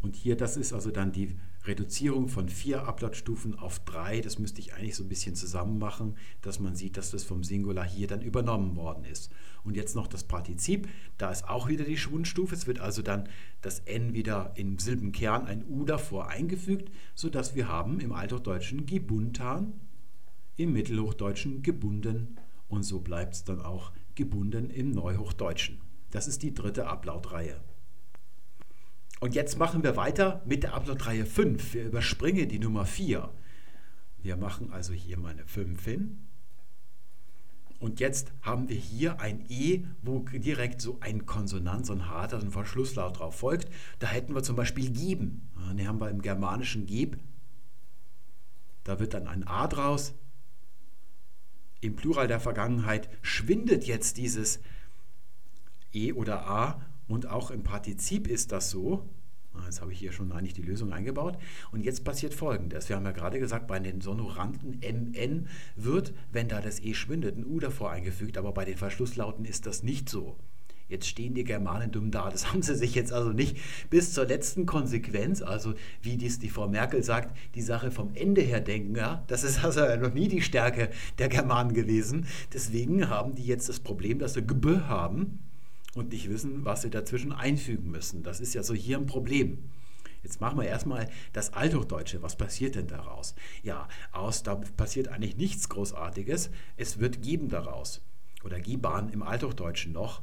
[0.00, 1.36] Und hier, das ist also dann die
[1.68, 4.20] Reduzierung von vier Ablautstufen auf drei.
[4.20, 7.44] Das müsste ich eigentlich so ein bisschen zusammen machen, dass man sieht, dass das vom
[7.44, 9.30] Singular hier dann übernommen worden ist.
[9.62, 10.88] Und jetzt noch das Partizip.
[11.18, 12.54] Da ist auch wieder die Schwundstufe.
[12.54, 13.28] Es wird also dann
[13.60, 19.74] das N wieder im Silbenkern ein U davor eingefügt, sodass wir haben im Althochdeutschen gebuntan,
[20.56, 22.36] im Mittelhochdeutschen gebunden
[22.68, 25.80] und so bleibt es dann auch gebunden im Neuhochdeutschen.
[26.10, 27.60] Das ist die dritte Ablautreihe.
[29.20, 31.74] Und jetzt machen wir weiter mit der Upload-Reihe 5.
[31.74, 33.32] Wir überspringen die Nummer 4.
[34.22, 36.28] Wir machen also hier mal eine 5 hin.
[37.80, 42.40] Und jetzt haben wir hier ein E, wo direkt so ein Konsonant, so ein harter,
[42.40, 43.68] so ein Verschlusslaut drauf folgt.
[44.00, 45.48] Da hätten wir zum Beispiel geben.
[45.72, 47.18] Den haben wir im Germanischen geb.
[48.82, 50.14] Da wird dann ein A draus.
[51.80, 54.60] Im Plural der Vergangenheit schwindet jetzt dieses
[55.92, 59.08] E oder A und auch im Partizip ist das so.
[59.54, 61.38] Ah, jetzt habe ich hier schon eigentlich die Lösung eingebaut.
[61.72, 62.88] Und jetzt passiert folgendes.
[62.88, 67.36] Wir haben ja gerade gesagt, bei den Sonoranten MN wird, wenn da das E schwindet,
[67.36, 70.36] ein U davor eingefügt, aber bei den Verschlusslauten ist das nicht so.
[70.86, 72.30] Jetzt stehen die Germanen dumm da.
[72.30, 73.56] Das haben sie sich jetzt also nicht
[73.90, 78.42] bis zur letzten Konsequenz, also wie dies die Frau Merkel sagt, die Sache vom Ende
[78.42, 78.94] her denken.
[78.96, 79.24] Ja?
[79.26, 82.26] Das ist also noch nie die Stärke der Germanen gewesen.
[82.52, 85.40] Deswegen haben die jetzt das Problem, dass sie GB haben
[85.94, 88.22] und nicht wissen, was sie dazwischen einfügen müssen.
[88.22, 89.70] Das ist ja so hier ein Problem.
[90.22, 92.22] Jetzt machen wir erstmal das Althochdeutsche.
[92.22, 93.34] Was passiert denn daraus?
[93.62, 96.50] Ja, aus, da passiert eigentlich nichts Großartiges.
[96.76, 98.02] Es wird geben daraus.
[98.44, 100.22] Oder Gibahn im Althochdeutschen noch.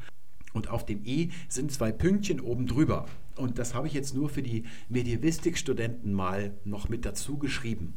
[0.56, 3.08] Und auf dem E sind zwei Pünktchen oben drüber.
[3.36, 7.96] Und das habe ich jetzt nur für die Medievistikstudenten mal noch mit dazu geschrieben.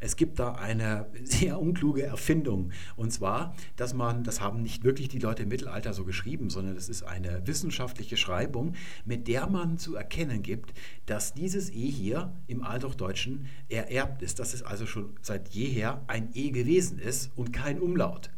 [0.00, 2.72] Es gibt da eine sehr unkluge Erfindung.
[2.96, 6.74] Und zwar, dass man, das haben nicht wirklich die Leute im Mittelalter so geschrieben, sondern
[6.74, 10.72] das ist eine wissenschaftliche Schreibung, mit der man zu erkennen gibt,
[11.06, 16.30] dass dieses E hier im Althochdeutschen ererbt ist, dass es also schon seit jeher ein
[16.34, 18.30] E gewesen ist und kein Umlaut.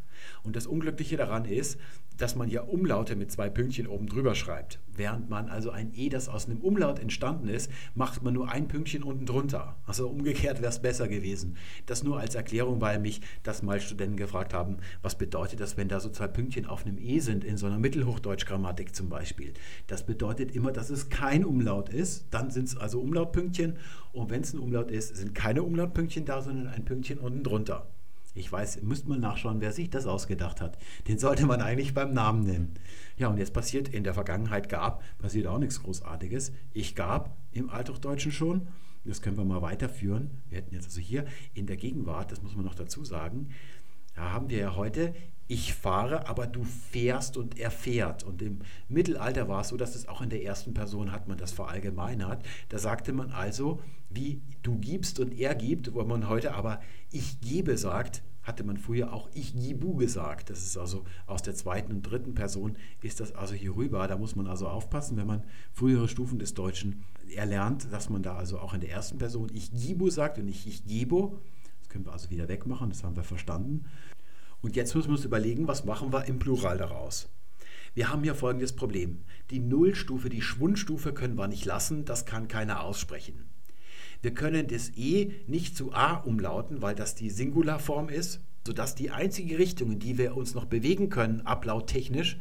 [0.42, 1.78] Und das Unglückliche daran ist,
[2.20, 4.80] dass man ja Umlaute mit zwei Pünktchen oben drüber schreibt.
[4.94, 8.68] Während man also ein E, das aus einem Umlaut entstanden ist, macht man nur ein
[8.68, 9.76] Pünktchen unten drunter.
[9.86, 11.56] Also umgekehrt wäre es besser gewesen.
[11.86, 15.88] Das nur als Erklärung, weil mich das mal Studenten gefragt haben, was bedeutet das, wenn
[15.88, 19.54] da so zwei Pünktchen auf einem E sind, in so einer Mittelhochdeutsch-Grammatik zum Beispiel.
[19.86, 22.26] Das bedeutet immer, dass es kein Umlaut ist.
[22.30, 23.78] Dann sind es also Umlautpünktchen.
[24.12, 27.86] Und wenn es ein Umlaut ist, sind keine Umlautpünktchen da, sondern ein Pünktchen unten drunter.
[28.34, 30.78] Ich weiß, müsste mal nachschauen, wer sich das ausgedacht hat.
[31.06, 32.74] Den sollte man eigentlich beim Namen nennen.
[33.16, 36.52] Ja, und jetzt passiert in der Vergangenheit gab, passiert auch nichts Großartiges.
[36.72, 38.68] Ich gab im Althochdeutschen schon.
[39.04, 40.30] Das können wir mal weiterführen.
[40.48, 43.48] Wir hätten jetzt also hier in der Gegenwart, das muss man noch dazu sagen,
[44.14, 45.14] da haben wir ja heute
[45.52, 48.24] ich fahre, aber du fährst und er fährt.
[48.24, 51.36] Und im Mittelalter war es so, dass es auch in der ersten Person hat man
[51.36, 52.42] das verallgemeinert.
[52.70, 53.78] Da sagte man also,
[54.08, 56.80] wie du gibst und er gibt, wo man heute aber
[57.10, 60.48] ich gebe sagt, hatte man früher auch ich gibu gesagt.
[60.48, 64.08] Das ist also aus der zweiten und dritten Person ist das also hier rüber.
[64.08, 65.44] Da muss man also aufpassen, wenn man
[65.74, 67.04] frühere Stufen des Deutschen
[67.36, 70.66] erlernt, dass man da also auch in der ersten Person ich gibu sagt und nicht
[70.66, 71.38] ich gebo.
[71.80, 73.84] Das können wir also wieder wegmachen, das haben wir verstanden.
[74.62, 77.28] Und jetzt müssen wir uns überlegen, was machen wir im Plural daraus.
[77.94, 79.24] Wir haben hier folgendes Problem.
[79.50, 83.50] Die Nullstufe, die Schwundstufe können wir nicht lassen, das kann keiner aussprechen.
[84.22, 89.10] Wir können das E nicht zu A umlauten, weil das die Singularform ist, sodass die
[89.10, 92.38] einzige Richtung, in die wir uns noch bewegen können, ablauttechnisch,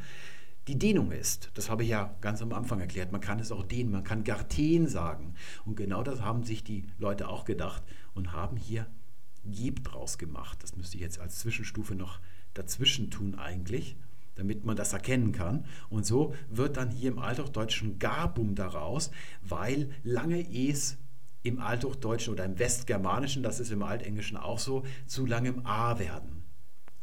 [0.68, 1.50] die Dehnung ist.
[1.56, 3.12] Das habe ich ja ganz am Anfang erklärt.
[3.12, 5.34] Man kann es auch dehnen, man kann Garten sagen.
[5.66, 7.82] Und genau das haben sich die Leute auch gedacht
[8.14, 8.86] und haben hier
[9.46, 10.60] Geb draus gemacht.
[10.62, 12.20] Das müsste ich jetzt als Zwischenstufe noch
[12.54, 13.96] dazwischen tun eigentlich,
[14.36, 15.66] damit man das erkennen kann.
[15.90, 19.12] Und so wird dann hier im Althochdeutschen Gabum daraus,
[19.42, 20.98] weil lange E's
[21.44, 26.44] im Althochdeutschen oder im Westgermanischen, das ist im Altenglischen auch so, zu langem A werden.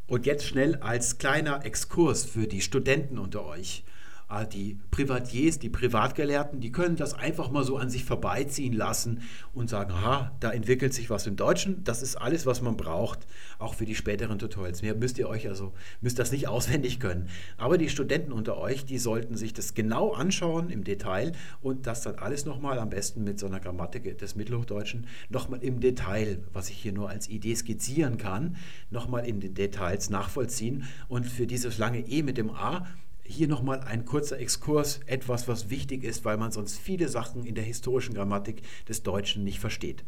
[0.07, 3.83] Und jetzt schnell als kleiner Exkurs für die Studenten unter euch.
[4.31, 9.23] Ah, die Privatiers, die Privatgelehrten, die können das einfach mal so an sich vorbeiziehen lassen
[9.55, 11.83] und sagen, aha, da entwickelt sich was im Deutschen.
[11.83, 13.25] Das ist alles, was man braucht,
[13.57, 14.83] auch für die späteren Tutorials.
[14.83, 17.27] Mehr müsst ihr euch also, müsst das nicht auswendig können.
[17.57, 22.03] Aber die Studenten unter euch, die sollten sich das genau anschauen im Detail und das
[22.03, 26.69] dann alles nochmal am besten mit so einer Grammatik des Mittelhochdeutschen nochmal im Detail, was
[26.69, 28.57] ich hier nur als Idee skizzieren kann,
[28.91, 32.85] nochmal in den Details nachvollziehen und für dieses lange E mit dem A
[33.29, 37.55] hier nochmal ein kurzer Exkurs, etwas, was wichtig ist, weil man sonst viele Sachen in
[37.55, 40.03] der historischen Grammatik des Deutschen nicht versteht.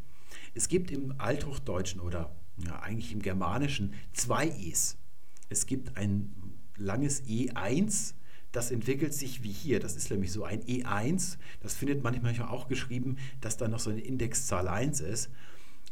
[0.56, 4.98] Es gibt im Althochdeutschen oder ja, eigentlich im Germanischen zwei E's.
[5.50, 6.34] Es gibt ein
[6.78, 8.16] langes E1,
[8.52, 9.80] das entwickelt sich wie hier.
[9.80, 11.38] Das ist nämlich so ein E1.
[11.62, 15.30] Das findet manchmal auch geschrieben, dass da noch so eine Indexzahl 1 ist.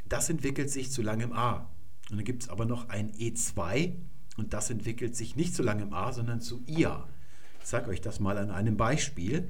[0.08, 1.70] Das entwickelt sich zu langem A.
[2.10, 3.94] Und dann gibt es aber noch ein E2
[4.38, 7.08] und das entwickelt sich nicht zu langem A, sondern zu IA.
[7.70, 9.48] Ich sage euch das mal an einem Beispiel.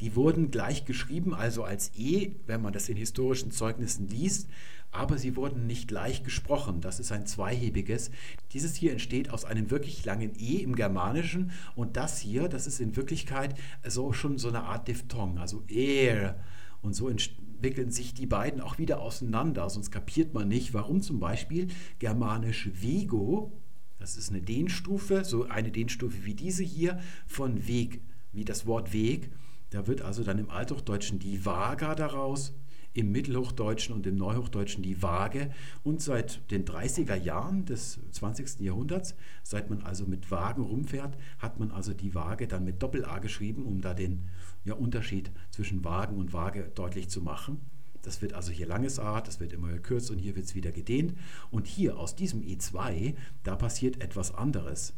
[0.00, 4.48] Die wurden gleich geschrieben, also als E, wenn man das in historischen Zeugnissen liest,
[4.92, 6.80] aber sie wurden nicht gleich gesprochen.
[6.80, 8.12] Das ist ein zweihebiges.
[8.52, 12.78] Dieses hier entsteht aus einem wirklich langen E im Germanischen und das hier, das ist
[12.78, 16.38] in Wirklichkeit so schon so eine Art Diphthong, also er.
[16.80, 21.18] Und so entwickeln sich die beiden auch wieder auseinander, sonst kapiert man nicht, warum zum
[21.18, 21.66] Beispiel
[21.98, 23.50] germanisch Vigo
[23.98, 28.00] Das ist eine Dehnstufe, so eine Dehnstufe wie diese hier von Weg,
[28.32, 29.30] wie das Wort Weg.
[29.70, 32.54] Da wird also dann im Althochdeutschen die Vaga daraus,
[32.94, 35.50] im Mittelhochdeutschen und im Neuhochdeutschen die Waage.
[35.82, 38.60] Und seit den 30er Jahren des 20.
[38.60, 43.18] Jahrhunderts, seit man also mit Wagen rumfährt, hat man also die Waage dann mit Doppel-A
[43.18, 44.28] geschrieben, um da den
[44.64, 47.60] ja, Unterschied zwischen Wagen und Waage deutlich zu machen.
[48.08, 50.72] Das wird also hier langes A, das wird immer gekürzt und hier wird es wieder
[50.72, 51.14] gedehnt.
[51.50, 54.94] Und hier aus diesem E2, da passiert etwas anderes.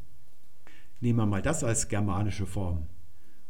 [1.01, 2.87] Nehmen wir mal das als germanische Form.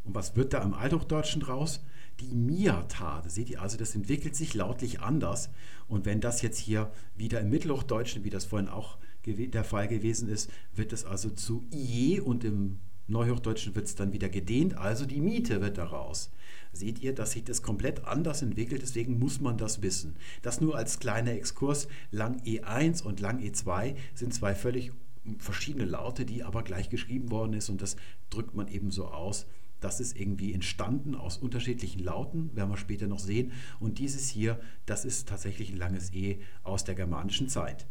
[0.03, 1.79] Und was wird da im Althochdeutschen draus?
[2.21, 3.21] Die Miata.
[3.29, 5.51] Seht ihr also, das entwickelt sich lautlich anders.
[5.87, 8.97] Und wenn das jetzt hier wieder im Mittelhochdeutschen, wie das vorhin auch
[9.27, 14.13] der Fall gewesen ist, wird es also zu IE und im Neuhochdeutschen wird es dann
[14.13, 16.31] wieder gedehnt, also die Miete wird daraus.
[16.73, 20.15] Seht ihr, dass sich das komplett anders entwickelt, deswegen muss man das wissen.
[20.41, 21.87] Das nur als kleiner Exkurs.
[22.11, 24.91] Lang E1 und Lang E2 sind zwei völlig
[25.37, 27.95] verschiedene Laute, die aber gleich geschrieben worden ist und das
[28.29, 29.45] drückt man eben so aus.
[29.81, 33.51] Das ist irgendwie entstanden aus unterschiedlichen Lauten, werden wir später noch sehen.
[33.79, 37.87] Und dieses hier, das ist tatsächlich ein langes E aus der germanischen Zeit.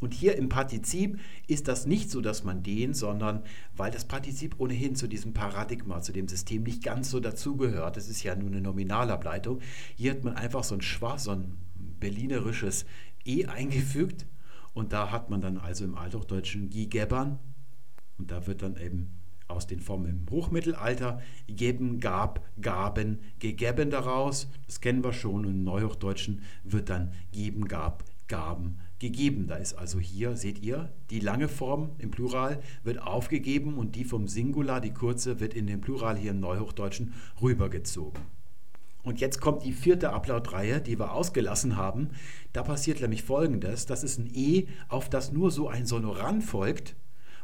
[0.00, 3.42] Und hier im Partizip ist das nicht so, dass man den, sondern
[3.76, 7.96] weil das Partizip ohnehin zu diesem Paradigma, zu dem System nicht ganz so dazugehört.
[7.96, 9.60] Das ist ja nur eine Nominalableitung.
[9.96, 11.56] Hier hat man einfach so ein schwach, so ein
[11.98, 12.86] berlinerisches
[13.24, 14.26] E eingefügt.
[14.72, 17.38] Und da hat man dann also im Althochdeutschen Gigebern.
[18.18, 19.10] Und da wird dann eben
[19.48, 24.48] aus den Formen im Hochmittelalter geben, gab, gaben, gegeben daraus.
[24.66, 25.46] Das kennen wir schon.
[25.46, 29.46] Und im Neuhochdeutschen wird dann geben, gab, gaben gegeben.
[29.46, 34.04] Da ist also hier, seht ihr, die lange Form im Plural wird aufgegeben und die
[34.04, 38.20] vom Singular, die kurze, wird in den Plural hier im Neuhochdeutschen rübergezogen.
[39.02, 42.10] Und jetzt kommt die vierte Ablautreihe, die wir ausgelassen haben.
[42.52, 43.86] Da passiert nämlich Folgendes.
[43.86, 46.94] Das ist ein E, auf das nur so ein Sonorant folgt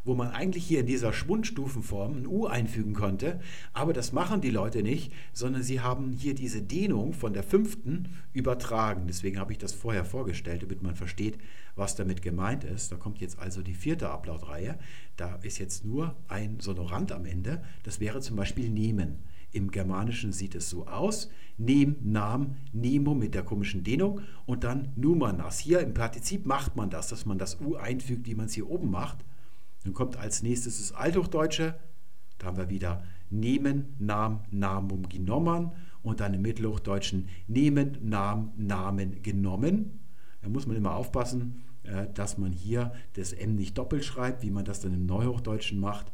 [0.05, 3.40] wo man eigentlich hier in dieser Schwundstufenform ein U einfügen konnte.
[3.72, 8.09] Aber das machen die Leute nicht, sondern sie haben hier diese Dehnung von der fünften
[8.32, 9.05] übertragen.
[9.07, 11.38] Deswegen habe ich das vorher vorgestellt, damit man versteht,
[11.76, 12.92] was damit gemeint ist.
[12.92, 14.78] Da kommt jetzt also die vierte Ablautreihe.
[15.16, 17.62] Da ist jetzt nur ein Sonorant am Ende.
[17.82, 19.18] Das wäre zum Beispiel nehmen.
[19.52, 21.30] Im Germanischen sieht es so aus.
[21.57, 25.61] Nehm, Nam, Nemo mit der komischen Dehnung und dann Numanas.
[25.61, 28.68] Hier im Partizip macht man das, dass man das U einfügt, wie man es hier
[28.68, 29.24] oben macht.
[29.85, 31.78] Dann kommt als nächstes das Althochdeutsche.
[32.39, 35.72] Da haben wir wieder nehmen, Nam, Namum genommen
[36.03, 40.01] und dann im Mittelhochdeutschen nehmen, Nam, Namen genommen.
[40.43, 44.51] Da muss man immer aufpassen, äh, dass man hier das M nicht doppelt schreibt, wie
[44.51, 46.14] man das dann im Neuhochdeutschen macht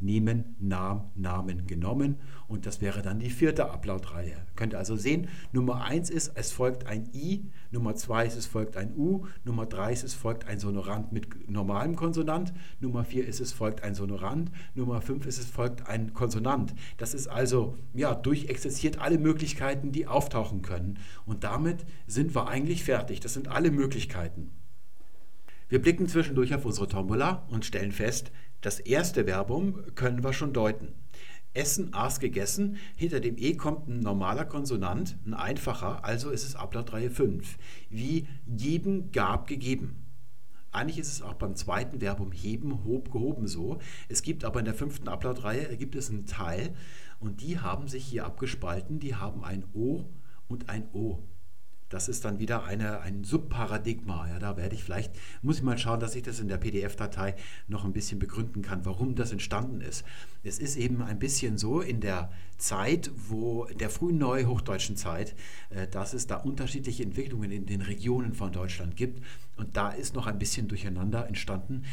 [0.00, 4.36] nehmen, nahm, Namen genommen und das wäre dann die vierte Ablautreihe.
[4.56, 8.46] Könnt ihr also sehen, Nummer 1 ist, es folgt ein I, Nummer 2 ist, es
[8.46, 13.26] folgt ein U, Nummer 3 ist, es folgt ein Sonorant mit normalem Konsonant, Nummer 4
[13.26, 16.74] ist, es folgt ein Sonorant, Nummer 5 ist, es folgt ein Konsonant.
[16.96, 22.84] Das ist also, ja, durchexerziert alle Möglichkeiten, die auftauchen können und damit sind wir eigentlich
[22.84, 23.20] fertig.
[23.20, 24.50] Das sind alle Möglichkeiten.
[25.70, 30.52] Wir blicken zwischendurch auf unsere Tombola und stellen fest, das erste Verbum können wir schon
[30.52, 30.94] deuten.
[31.54, 32.76] Essen, aß, gegessen.
[32.96, 37.56] Hinter dem E kommt ein normaler Konsonant, ein einfacher, also ist es Ablautreihe 5.
[37.90, 40.04] Wie geben, gab, gegeben.
[40.70, 43.78] Eigentlich ist es auch beim zweiten Verbum heben, hob, gehoben so.
[44.08, 46.74] Es gibt aber in der fünften Ablautreihe gibt es einen Teil
[47.20, 49.00] und die haben sich hier abgespalten.
[49.00, 50.04] Die haben ein O
[50.46, 51.22] und ein O.
[51.88, 54.28] Das ist dann wieder eine, ein Subparadigma.
[54.28, 55.12] Ja, da werde ich vielleicht,
[55.42, 57.34] muss ich mal schauen, dass ich das in der PDF-Datei
[57.66, 60.04] noch ein bisschen begründen kann, warum das entstanden ist.
[60.42, 65.34] Es ist eben ein bisschen so in der Zeit, wo der frühen neuhochdeutschen Zeit,
[65.70, 69.24] äh, dass es da unterschiedliche Entwicklungen in den Regionen von Deutschland gibt.
[69.56, 71.84] Und da ist noch ein bisschen Durcheinander entstanden.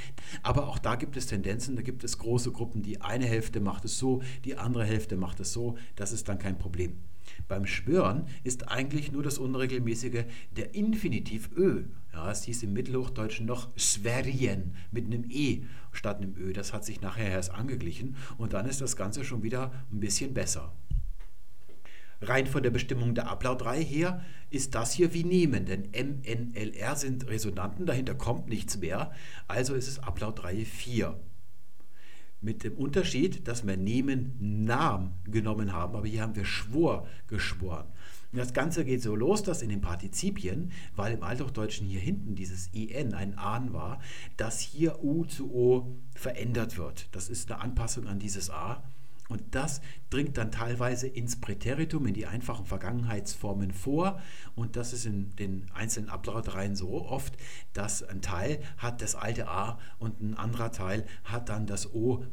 [0.43, 3.85] Aber auch da gibt es Tendenzen, da gibt es große Gruppen, die eine Hälfte macht
[3.85, 5.77] es so, die andere Hälfte macht es so.
[5.95, 6.97] Das ist dann kein Problem.
[7.47, 11.86] Beim Schwören ist eigentlich nur das Unregelmäßige der Infinitiv Ö.
[12.13, 16.53] Ja, es hieß im Mittelhochdeutschen noch Sverien mit einem E statt einem Ö.
[16.53, 20.33] Das hat sich nachher erst angeglichen und dann ist das Ganze schon wieder ein bisschen
[20.33, 20.73] besser.
[22.21, 26.55] Rein von der Bestimmung der Ablautreihe her ist das hier wie nehmen, denn M, N,
[26.55, 29.11] L, R sind Resonanten, dahinter kommt nichts mehr,
[29.47, 31.19] also ist es Ablautreihe 4
[32.45, 37.87] mit dem Unterschied, dass wir nehmen Namen genommen haben, aber hier haben wir Schwur geschworen.
[38.31, 42.69] Das Ganze geht so los, dass in den Partizipien, weil im Althochdeutschen hier hinten dieses
[42.73, 43.99] en ein an war,
[44.37, 47.07] dass hier u zu o verändert wird.
[47.13, 48.83] Das ist eine Anpassung an dieses a.
[49.28, 54.21] Und das dringt dann teilweise ins Präteritum, in die einfachen Vergangenheitsformen vor.
[54.55, 57.36] Und das ist in den einzelnen Ablautreihen so oft,
[57.73, 62.23] dass ein Teil hat das alte A und ein anderer Teil hat dann das O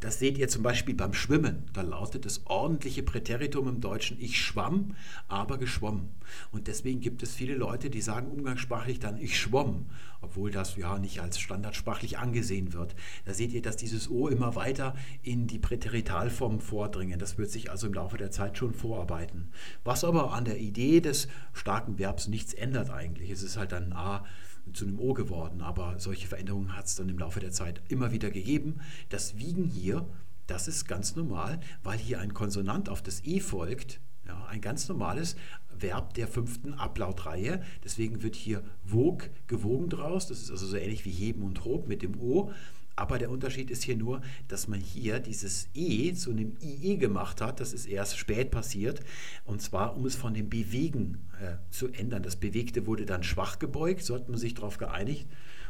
[0.00, 1.64] das seht ihr zum Beispiel beim Schwimmen.
[1.72, 4.94] Da lautet das ordentliche Präteritum im Deutschen, ich schwamm,
[5.28, 6.08] aber geschwommen.
[6.52, 9.86] Und deswegen gibt es viele Leute, die sagen umgangssprachlich dann, ich schwamm,
[10.20, 12.94] obwohl das ja nicht als standardsprachlich angesehen wird.
[13.24, 17.18] Da seht ihr, dass dieses O immer weiter in die Präteritalform vordringen.
[17.18, 19.50] Das wird sich also im Laufe der Zeit schon vorarbeiten.
[19.84, 23.30] Was aber an der Idee des starken Verbs nichts ändert eigentlich.
[23.30, 24.24] Es ist halt ein A
[24.72, 25.60] zu einem O geworden.
[25.60, 28.80] Aber solche Veränderungen hat es dann im Laufe der Zeit immer wieder gegeben.
[29.08, 30.06] Das Wiegen hier,
[30.46, 34.00] das ist ganz normal, weil hier ein Konsonant auf das E folgt.
[34.26, 35.36] Ja, ein ganz normales
[35.76, 37.62] Verb der fünften Ablautreihe.
[37.84, 40.26] Deswegen wird hier wog gewogen draus.
[40.26, 42.52] Das ist also so ähnlich wie heben und hob mit dem O.
[42.96, 47.40] Aber der Unterschied ist hier nur, dass man hier dieses E zu einem IE gemacht
[47.40, 47.60] hat.
[47.60, 49.00] Das ist erst spät passiert.
[49.44, 52.22] Und zwar, um es von dem Bewegen äh, zu ändern.
[52.22, 55.26] Das Bewegte wurde dann schwach gebeugt, so hat man sich darauf geeinigt.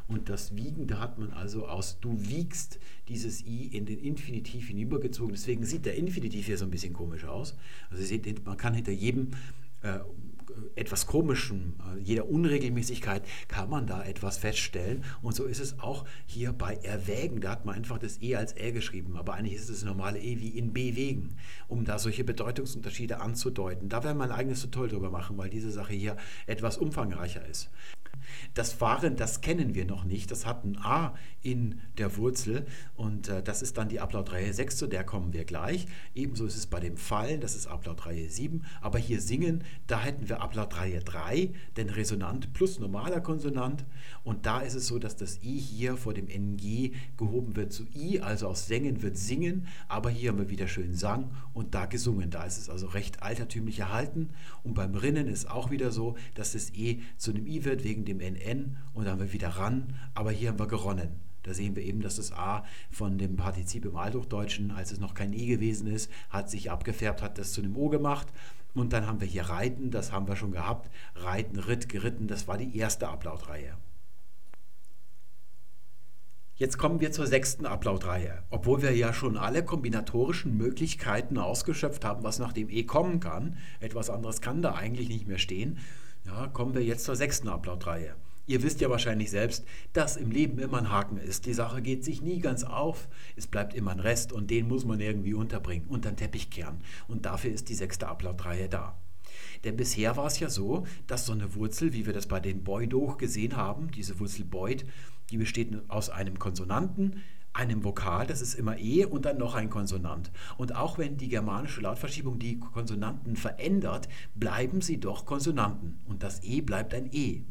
[0.09, 4.66] Und das Wiegen, da hat man also aus du wiegst dieses I in den Infinitiv
[4.66, 5.33] hinübergezogen.
[5.33, 7.55] Deswegen sieht der Infinitiv hier so ein bisschen komisch aus.
[7.91, 9.29] Also ihr seht, man kann hinter jedem
[9.83, 10.01] äh,
[10.74, 15.05] etwas Komischem, äh, jeder Unregelmäßigkeit kann man da etwas feststellen.
[15.22, 17.40] Und so ist es auch hier bei Erwägen.
[17.40, 20.18] Da hat man einfach das E als R geschrieben, aber eigentlich ist es das normale
[20.20, 21.36] E wie in Bewegen,
[21.68, 23.88] um da solche Bedeutungsunterschiede anzudeuten.
[23.88, 27.70] Da werden wir ein eigenes Tutorial drüber machen, weil diese Sache hier etwas umfangreicher ist.
[28.55, 30.31] Das Fahren, das kennen wir noch nicht.
[30.31, 32.66] Das hat ein A in der Wurzel
[32.97, 35.87] und äh, das ist dann die Ablautreihe 6, zu der kommen wir gleich.
[36.14, 38.64] Ebenso ist es bei dem Fallen, das ist Ablautreihe 7.
[38.81, 43.85] Aber hier singen, da hätten wir Ablautreihe 3, denn Resonant plus normaler Konsonant.
[44.23, 47.85] Und da ist es so, dass das I hier vor dem NG gehoben wird zu
[47.95, 49.66] I, also aus Sängen wird Singen.
[49.89, 52.31] Aber hier haben wir wieder schön Sang und da gesungen.
[52.31, 54.31] Da ist es also recht altertümlich erhalten.
[54.62, 58.05] Und beim Rinnen ist auch wieder so, dass das E zu einem I wird wegen
[58.05, 59.94] dem NN und dann haben wir wieder ran.
[60.14, 61.20] Aber hier haben wir geronnen.
[61.42, 65.14] Da sehen wir eben, dass das A von dem Partizip im Althochdeutschen, als es noch
[65.14, 68.26] kein I gewesen ist, hat sich abgefärbt, hat das zu einem O gemacht.
[68.74, 70.90] Und dann haben wir hier Reiten, das haben wir schon gehabt.
[71.14, 73.76] Reiten, Ritt, geritten, das war die erste Ablautreihe.
[76.61, 78.42] Jetzt kommen wir zur sechsten Ablautreihe.
[78.50, 83.56] Obwohl wir ja schon alle kombinatorischen Möglichkeiten ausgeschöpft haben, was nach dem E kommen kann,
[83.80, 85.78] etwas anderes kann da eigentlich nicht mehr stehen,
[86.31, 88.14] ja, kommen wir jetzt zur sechsten Ablautreihe.
[88.47, 91.47] Ihr wisst ja wahrscheinlich selbst, dass im Leben immer ein Haken ist.
[91.47, 93.09] Die Sache geht sich nie ganz auf.
[93.37, 96.81] Es bleibt immer ein Rest und den muss man irgendwie unterbringen, unter den Teppich kehren.
[97.07, 98.97] Und dafür ist die sechste Ablautreihe da.
[99.64, 102.64] Denn bisher war es ja so, dass so eine Wurzel, wie wir das bei den
[102.64, 104.85] Boidoch gesehen haben, diese Wurzel Boid,
[105.31, 107.22] die besteht aus einem Konsonanten,
[107.53, 110.30] einem Vokal, das ist immer E und dann noch ein Konsonant.
[110.57, 116.42] Und auch wenn die germanische Lautverschiebung die Konsonanten verändert, bleiben sie doch Konsonanten und das
[116.44, 117.42] E bleibt ein E.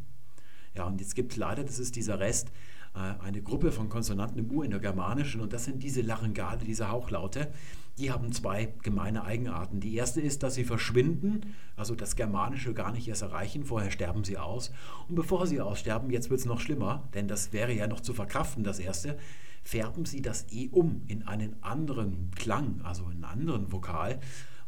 [0.76, 2.52] Ja, und jetzt gibt es leider, das ist dieser Rest,
[2.96, 7.52] äh, eine Gruppe von Konsonanten im Urindogermanischen und das sind diese Laryngale, diese Hauchlaute.
[7.98, 9.82] Die haben zwei gemeine Eigenarten.
[9.82, 14.24] Die erste ist, dass sie verschwinden, also das Germanische gar nicht erst erreichen, vorher sterben
[14.24, 14.72] sie aus.
[15.10, 18.14] Und bevor sie aussterben, jetzt wird es noch schlimmer, denn das wäre ja noch zu
[18.14, 19.18] verkraften, das erste,
[19.64, 24.20] färben sie das E um in einen anderen Klang, also in einen anderen Vokal.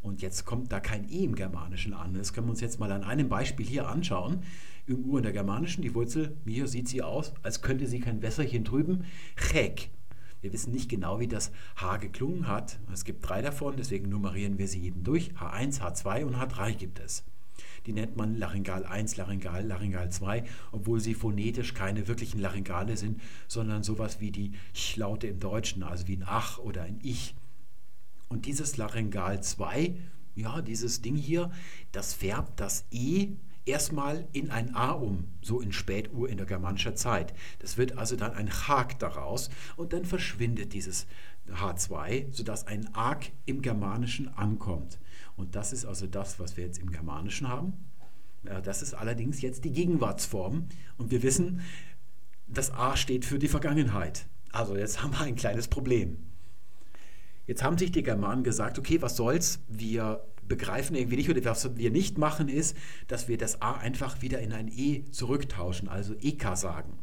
[0.02, 2.14] Und jetzt kommt da kein E im Germanischen an.
[2.14, 4.42] Das können wir uns jetzt mal an einem Beispiel hier anschauen
[4.88, 5.84] im Ur in der Germanischen.
[5.84, 9.06] Die Wurzel, hier sieht sie aus, als könnte sie kein Wässerchen trüben.
[9.36, 9.92] Chek.
[10.42, 12.80] Wir wissen nicht genau, wie das H geklungen hat.
[12.92, 15.34] Es gibt drei davon, deswegen nummerieren wir sie eben durch.
[15.34, 17.24] H1, H2 und H3 gibt es.
[17.86, 23.22] Die nennt man Laryngal 1, Laryngal, Laryngal 2, obwohl sie phonetisch keine wirklichen Laryngale sind,
[23.48, 27.36] sondern sowas wie die Ch-Laute im Deutschen, also wie ein Ach oder ein Ich.
[28.30, 29.96] Und dieses Laryngal 2,
[30.36, 31.52] ja, dieses Ding hier,
[31.92, 33.34] das färbt das E
[33.66, 37.34] erstmal in ein A um, so in Spätur in der germanischen Zeit.
[37.60, 41.08] Das wird also dann ein Hak daraus und dann verschwindet dieses
[41.50, 45.00] H2, sodass ein Arg im Germanischen ankommt.
[45.36, 47.74] Und das ist also das, was wir jetzt im Germanischen haben.
[48.64, 50.68] Das ist allerdings jetzt die Gegenwartsform
[50.98, 51.62] und wir wissen,
[52.48, 54.26] das A steht für die Vergangenheit.
[54.52, 56.18] Also jetzt haben wir ein kleines Problem.
[57.48, 61.78] Jetzt haben sich die Germanen gesagt, okay, was soll's, wir begreifen irgendwie nicht oder was
[61.78, 62.76] wir nicht machen ist,
[63.08, 67.00] dass wir das A einfach wieder in ein E zurücktauschen, also EK sagen.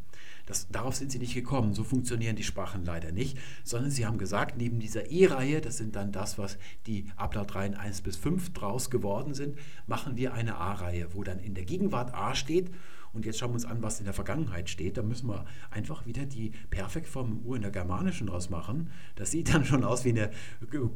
[0.48, 1.74] Das, darauf sind sie nicht gekommen.
[1.74, 5.94] So funktionieren die Sprachen leider nicht, sondern sie haben gesagt, neben dieser E-Reihe, das sind
[5.94, 11.08] dann das, was die Ablautreihen 1 bis 5 draus geworden sind, machen wir eine A-Reihe,
[11.12, 12.70] wo dann in der Gegenwart A steht
[13.12, 14.96] und jetzt schauen wir uns an, was in der Vergangenheit steht.
[14.96, 18.90] Da müssen wir einfach wieder die Perfektform U in der Germanischen draus machen.
[19.16, 20.30] Das sieht dann schon aus wie eine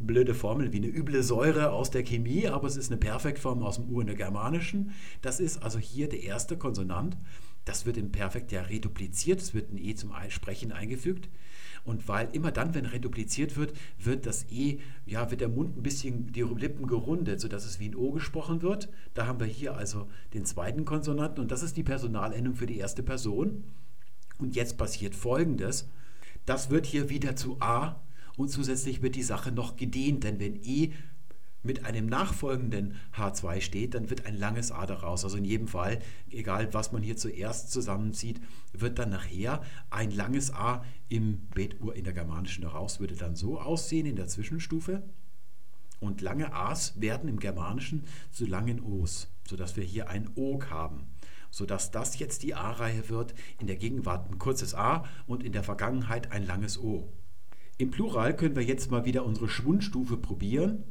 [0.00, 3.76] blöde Formel, wie eine üble Säure aus der Chemie, aber es ist eine Perfektform aus
[3.76, 4.92] dem U in der Germanischen.
[5.20, 7.16] Das ist also hier der erste Konsonant.
[7.64, 11.28] Das wird im Perfekt ja redupliziert, es wird ein E zum Sprechen eingefügt.
[11.84, 15.82] Und weil immer dann, wenn redupliziert wird, wird das E, ja, wird der Mund ein
[15.82, 18.88] bisschen, die Lippen gerundet, sodass es wie ein O gesprochen wird.
[19.14, 22.78] Da haben wir hier also den zweiten Konsonanten und das ist die Personalendung für die
[22.78, 23.64] erste Person.
[24.38, 25.88] Und jetzt passiert Folgendes.
[26.46, 28.00] Das wird hier wieder zu A
[28.36, 30.92] und zusätzlich wird die Sache noch gedehnt, denn wenn E
[31.62, 35.24] mit einem nachfolgenden H2 steht, dann wird ein langes A daraus.
[35.24, 36.00] Also in jedem Fall,
[36.30, 38.40] egal was man hier zuerst zusammenzieht,
[38.72, 43.60] wird dann nachher ein langes A im Betur in der germanischen daraus, würde dann so
[43.60, 45.02] aussehen in der Zwischenstufe.
[46.00, 51.06] Und lange A's werden im Germanischen zu langen O's, sodass wir hier ein Og haben
[51.54, 55.62] sodass das jetzt die A-Reihe wird, in der Gegenwart ein kurzes A und in der
[55.62, 57.12] Vergangenheit ein langes O.
[57.76, 60.84] Im Plural können wir jetzt mal wieder unsere Schwundstufe probieren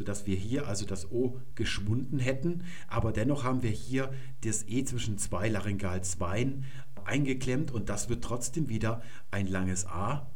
[0.00, 4.82] sodass wir hier also das O geschwunden hätten, aber dennoch haben wir hier das E
[4.82, 6.64] zwischen zwei Laryngalzweien
[7.04, 10.30] eingeklemmt und das wird trotzdem wieder ein langes A,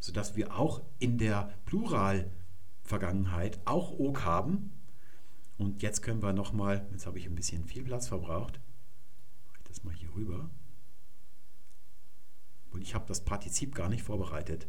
[0.00, 4.70] sodass wir auch in der Pluralvergangenheit auch O haben.
[5.56, 8.60] Und jetzt können wir nochmal, jetzt habe ich ein bisschen viel Platz verbraucht,
[9.46, 10.50] mache ich das mal hier rüber.
[12.70, 14.68] Und ich habe das Partizip gar nicht vorbereitet.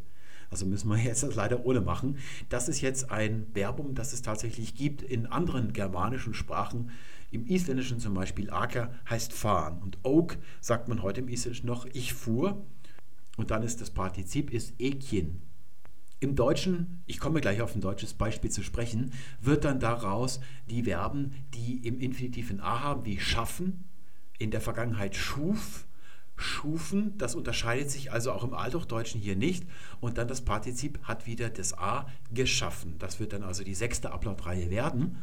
[0.55, 2.17] Also müssen wir jetzt das leider ohne machen.
[2.47, 6.91] Das ist jetzt ein Verbum, das es tatsächlich gibt in anderen germanischen Sprachen.
[7.29, 11.85] Im Isländischen zum Beispiel Aker heißt fahren und Oak sagt man heute im Isländischen noch
[11.87, 12.65] ich fuhr.
[13.35, 15.41] Und dann ist das Partizip ist Ekjen.
[16.21, 20.39] Im Deutschen, ich komme gleich auf ein deutsches Beispiel zu sprechen, wird dann daraus
[20.69, 23.89] die Verben, die im Infinitiv in A haben, wie schaffen,
[24.39, 25.85] in der Vergangenheit schuf,
[26.35, 27.17] schufen.
[27.17, 29.65] Das unterscheidet sich also auch im Althochdeutschen hier nicht.
[29.99, 32.95] Und dann das Partizip hat wieder das A geschaffen.
[32.99, 35.17] Das wird dann also die sechste Ablautreihe werden.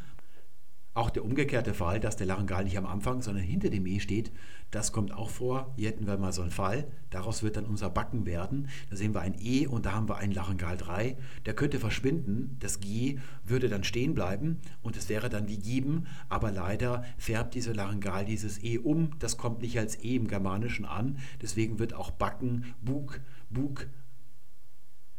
[0.94, 4.30] Auch der umgekehrte Fall, dass der Laryngal nicht am Anfang, sondern hinter dem E steht,
[4.70, 5.72] das kommt auch vor.
[5.76, 6.86] Hier hätten wir mal so einen Fall.
[7.08, 8.68] Daraus wird dann unser Backen werden.
[8.90, 11.16] Da sehen wir ein E und da haben wir einen Laryngal 3.
[11.46, 12.56] Der könnte verschwinden.
[12.60, 16.06] Das G würde dann stehen bleiben und es wäre dann wie Gieben.
[16.28, 19.18] Aber leider färbt dieser Laryngal dieses E um.
[19.18, 21.16] Das kommt nicht als E im Germanischen an.
[21.40, 23.86] Deswegen wird auch Backen, Bug, Bug.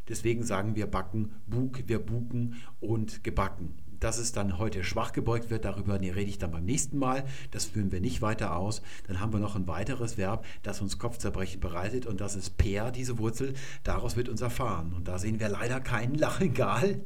[0.08, 5.50] Deswegen sagen wir Backen, Bug, wir buken und gebacken dass es dann heute schwach gebeugt
[5.50, 7.24] wird, darüber rede ich dann beim nächsten Mal.
[7.52, 8.82] Das führen wir nicht weiter aus.
[9.08, 12.92] Dann haben wir noch ein weiteres Verb, das uns Kopfzerbrechen bereitet und das ist per,
[12.92, 13.54] diese Wurzel.
[13.84, 14.94] Daraus wird unser Fahren.
[14.94, 17.02] Und da sehen wir leider keinen Laryngal.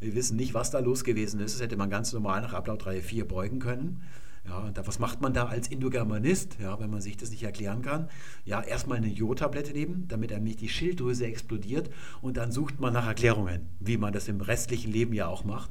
[0.00, 1.54] Wir wissen nicht, was da los gewesen ist.
[1.54, 4.02] Das hätte man ganz normal nach 3, 4 beugen können.
[4.46, 7.82] Ja, da, was macht man da als Indogermanist, ja, wenn man sich das nicht erklären
[7.82, 8.08] kann?
[8.44, 11.90] Ja, erstmal eine Jodtablette nehmen, damit einem nicht die Schilddrüse explodiert
[12.22, 15.70] und dann sucht man nach Erklärungen, wie man das im restlichen Leben ja auch macht.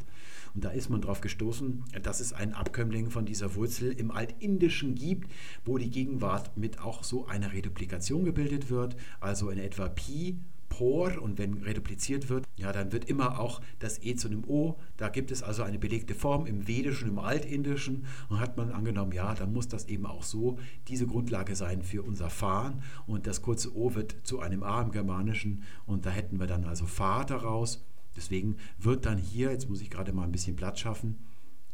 [0.57, 4.95] Und da ist man drauf gestoßen, dass es einen Abkömmling von dieser Wurzel im Altindischen
[4.95, 5.31] gibt,
[5.65, 11.21] wo die Gegenwart mit auch so einer Reduplikation gebildet wird, also in etwa Pi Por.
[11.21, 14.79] Und wenn redupliziert wird, ja, dann wird immer auch das E zu einem O.
[14.97, 18.07] Da gibt es also eine belegte Form im Vedischen, im Altindischen.
[18.27, 22.01] Und hat man angenommen, ja, dann muss das eben auch so diese Grundlage sein für
[22.01, 25.61] unser Fahren und das kurze O wird zu einem A im Germanischen.
[25.85, 27.85] Und da hätten wir dann also Fahr daraus
[28.17, 31.17] Deswegen wird dann hier, jetzt muss ich gerade mal ein bisschen Platz schaffen,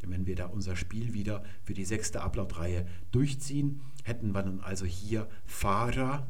[0.05, 4.85] wenn wir da unser Spiel wieder für die sechste Ablautreihe durchziehen, hätten wir dann also
[4.85, 6.27] hier Fahrer,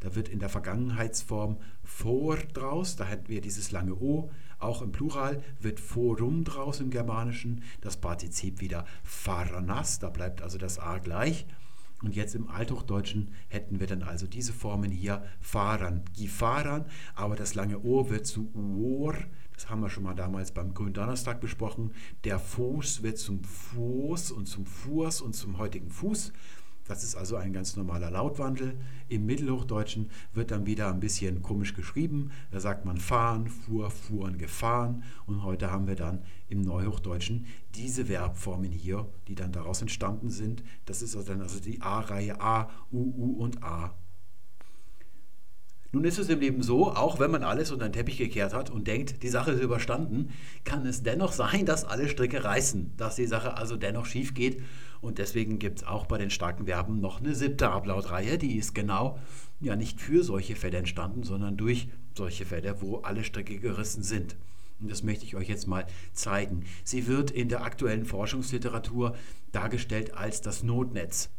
[0.00, 4.92] da wird in der Vergangenheitsform vor draus, da hätten wir dieses lange O, auch im
[4.92, 10.98] Plural wird forum draus im Germanischen, das Partizip wieder Faranas, da bleibt also das A
[10.98, 11.46] gleich.
[12.02, 16.84] Und jetzt im Althochdeutschen hätten wir dann also diese Formen hier fahren, gifaran,
[17.14, 19.16] aber das lange O wird zu uor,
[19.54, 21.92] das haben wir schon mal damals beim Gründonnerstag besprochen.
[22.24, 26.32] Der Fuß wird zum Fuß und zum Fuß und zum heutigen Fuß.
[26.86, 28.76] Das ist also ein ganz normaler Lautwandel.
[29.08, 32.30] Im Mittelhochdeutschen wird dann wieder ein bisschen komisch geschrieben.
[32.50, 35.02] Da sagt man fahren, fuhr, fuhren, gefahren.
[35.26, 40.62] Und heute haben wir dann im Neuhochdeutschen diese Verbformen hier, die dann daraus entstanden sind.
[40.84, 43.94] Das ist also dann also die A-Reihe A, U, U und A
[45.94, 48.68] Nun ist es im Leben so, auch wenn man alles unter den Teppich gekehrt hat
[48.68, 50.30] und denkt, die Sache ist überstanden,
[50.64, 54.60] kann es dennoch sein, dass alle Stricke reißen, dass die Sache also dennoch schief geht.
[55.00, 58.74] Und deswegen gibt es auch bei den starken Verben noch eine siebte Ablautreihe, die ist
[58.74, 59.20] genau
[59.60, 61.86] ja nicht für solche Fälle entstanden, sondern durch
[62.18, 64.34] solche Fälle, wo alle Stricke gerissen sind.
[64.80, 66.64] Und das möchte ich euch jetzt mal zeigen.
[66.82, 69.14] Sie wird in der aktuellen Forschungsliteratur
[69.52, 71.30] dargestellt als das Notnetz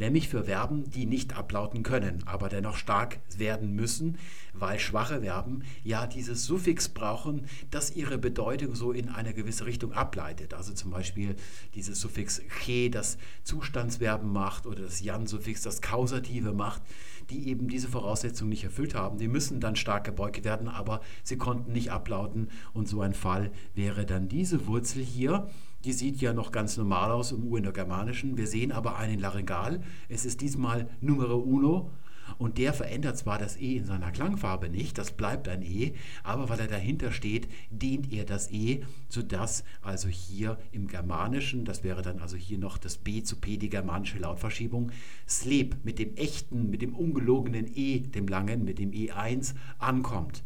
[0.00, 4.18] nämlich für Verben, die nicht ablauten können, aber dennoch stark werden müssen,
[4.54, 9.92] weil schwache Verben ja dieses Suffix brauchen, das ihre Bedeutung so in eine gewisse Richtung
[9.92, 10.54] ableitet.
[10.54, 11.36] Also zum Beispiel
[11.74, 16.82] dieses Suffix che, das Zustandsverben macht, oder das Jan-Suffix, das Kausative macht,
[17.28, 19.18] die eben diese Voraussetzung nicht erfüllt haben.
[19.18, 22.48] Die müssen dann stark gebeugt werden, aber sie konnten nicht ablauten.
[22.72, 25.48] Und so ein Fall wäre dann diese Wurzel hier
[25.84, 28.36] die sieht ja noch ganz normal aus im Urindogermanischen.
[28.36, 29.82] Wir sehen aber einen Laryngal.
[30.08, 31.90] Es ist diesmal Numero Uno.
[32.38, 36.48] Und der verändert zwar das E in seiner Klangfarbe nicht, das bleibt ein E, aber
[36.48, 42.02] weil er dahinter steht, dehnt er das E, sodass also hier im Germanischen, das wäre
[42.02, 44.92] dann also hier noch das B zu P, die germanische Lautverschiebung,
[45.28, 50.44] Sleb mit dem echten, mit dem ungelogenen E, dem langen, mit dem E1 ankommt.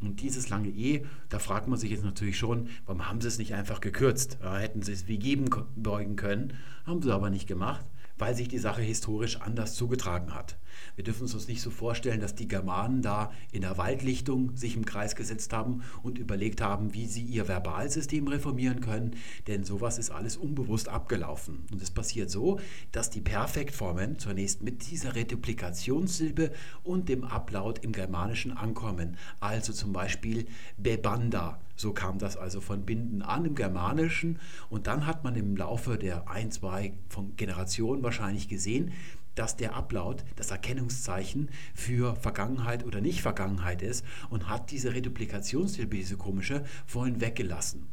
[0.00, 3.38] Und dieses lange E, da fragt man sich jetzt natürlich schon, warum haben sie es
[3.38, 4.38] nicht einfach gekürzt?
[4.42, 6.54] Ja, hätten sie es wie geben beugen können,
[6.86, 7.84] haben sie aber nicht gemacht
[8.18, 10.58] weil sich die Sache historisch anders zugetragen hat.
[10.96, 14.84] Wir dürfen uns nicht so vorstellen, dass die Germanen da in der Waldlichtung sich im
[14.84, 19.16] Kreis gesetzt haben und überlegt haben, wie sie ihr Verbalsystem reformieren können,
[19.46, 21.66] denn sowas ist alles unbewusst abgelaufen.
[21.70, 22.60] Und es passiert so,
[22.92, 26.52] dass die Perfektformen zunächst mit dieser Retuplikationssilbe
[26.82, 29.16] und dem Ablaut im Germanischen ankommen.
[29.40, 35.06] Also zum Beispiel Bebanda so kam das also von Binden an im Germanischen und dann
[35.06, 38.92] hat man im Laufe der ein, zwei von Generationen wahrscheinlich gesehen,
[39.38, 46.16] dass der Ablaut das Erkennungszeichen für Vergangenheit oder Nicht-Vergangenheit ist und hat diese Reduplikationshilfe, diese
[46.16, 47.86] komische, vorhin weggelassen.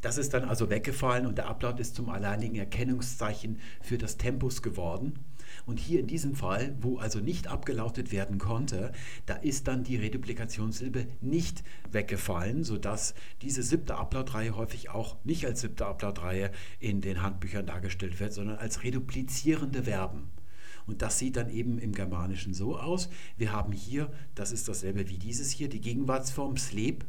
[0.00, 4.62] Das ist dann also weggefallen und der Ablaut ist zum alleinigen Erkennungszeichen für das Tempus
[4.62, 5.18] geworden.
[5.66, 8.92] Und hier in diesem Fall, wo also nicht abgelautet werden konnte,
[9.26, 15.62] da ist dann die Reduplikationssilbe nicht weggefallen, sodass diese siebte Ablautreihe häufig auch nicht als
[15.62, 20.30] siebte Ablautreihe in den Handbüchern dargestellt wird, sondern als reduplizierende Verben.
[20.88, 23.08] Und das sieht dann eben im Germanischen so aus.
[23.36, 27.04] Wir haben hier, das ist dasselbe wie dieses hier, die Gegenwartsform sleb.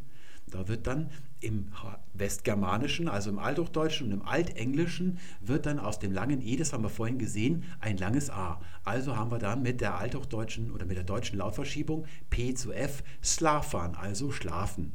[0.47, 1.09] Da wird dann
[1.39, 1.67] im
[2.13, 6.83] Westgermanischen, also im Althochdeutschen und im Altenglischen, wird dann aus dem langen E, das haben
[6.83, 8.59] wir vorhin gesehen, ein langes A.
[8.83, 13.03] Also haben wir dann mit der althochdeutschen oder mit der deutschen Lautverschiebung P zu F
[13.23, 14.91] Slafan, also schlafen.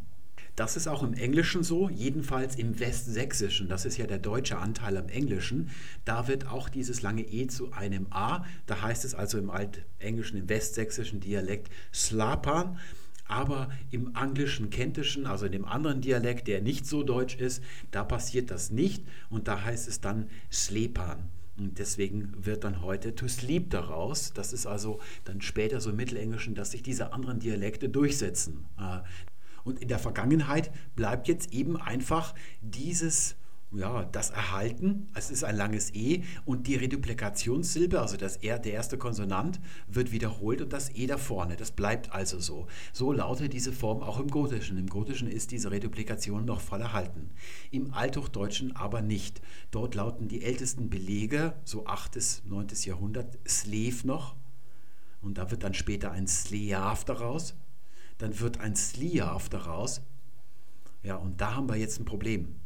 [0.57, 4.97] Das ist auch im Englischen so, jedenfalls im Westsächsischen, das ist ja der deutsche Anteil
[4.97, 5.71] am Englischen,
[6.05, 10.39] da wird auch dieses lange E zu einem A, da heißt es also im Altenglischen,
[10.39, 12.79] im westsächsischen Dialekt Slapan
[13.27, 18.05] aber im anglischen Kentischen, also in dem anderen Dialekt, der nicht so deutsch ist, da
[18.05, 21.31] passiert das nicht und da heißt es dann Slepan.
[21.57, 24.33] Und deswegen wird dann heute to sleep daraus.
[24.33, 28.67] Das ist also dann später so im Mittelenglischen, dass sich diese anderen Dialekte durchsetzen.
[29.65, 33.37] Und in der Vergangenheit bleibt jetzt eben einfach dieses
[33.77, 38.73] ja, das Erhalten, es ist ein langes E und die Reduplikationssilbe, also das R, der
[38.73, 42.67] erste Konsonant, wird wiederholt und das E da vorne, das bleibt also so.
[42.93, 44.79] So lautet diese Form auch im Gotischen.
[44.79, 47.31] Im Gotischen ist diese Reduplikation noch voll erhalten.
[47.71, 49.41] Im Althochdeutschen aber nicht.
[49.71, 52.13] Dort lauten die ältesten Belege, so 8.
[52.13, 52.69] bis 9.
[52.85, 54.37] Jahrhundert, Slev noch
[55.25, 57.55] und da wird dann später ein Sleav daraus,
[58.19, 60.03] dann wird ein Sliav daraus.
[61.03, 62.57] Ja, und da haben wir jetzt ein Problem.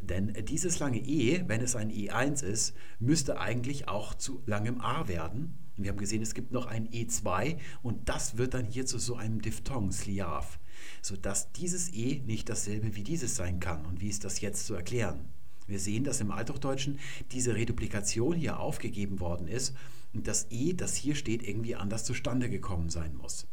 [0.00, 5.08] Denn dieses lange E, wenn es ein E1 ist, müsste eigentlich auch zu langem A
[5.08, 5.58] werden.
[5.76, 9.16] Wir haben gesehen, es gibt noch ein E2 und das wird dann hier zu so
[9.16, 10.58] einem Diphthong, Sliav,
[11.02, 13.84] sodass dieses E nicht dasselbe wie dieses sein kann.
[13.86, 15.24] Und wie ist das jetzt zu erklären?
[15.66, 16.98] Wir sehen, dass im Althochdeutschen
[17.32, 19.74] diese Reduplikation hier aufgegeben worden ist
[20.12, 23.46] und das E, das hier steht, irgendwie anders zustande gekommen sein muss.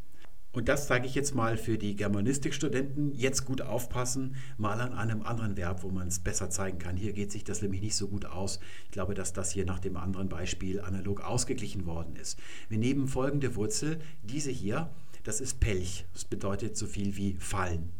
[0.53, 3.13] Und das sage ich jetzt mal für die Germanistikstudenten.
[3.15, 6.97] Jetzt gut aufpassen, mal an einem anderen Verb, wo man es besser zeigen kann.
[6.97, 8.59] Hier geht sich das nämlich nicht so gut aus.
[8.85, 12.37] Ich glaube, dass das hier nach dem anderen Beispiel analog ausgeglichen worden ist.
[12.67, 14.89] Wir nehmen folgende Wurzel, diese hier,
[15.23, 16.05] das ist Pelch.
[16.13, 17.91] Das bedeutet so viel wie fallen.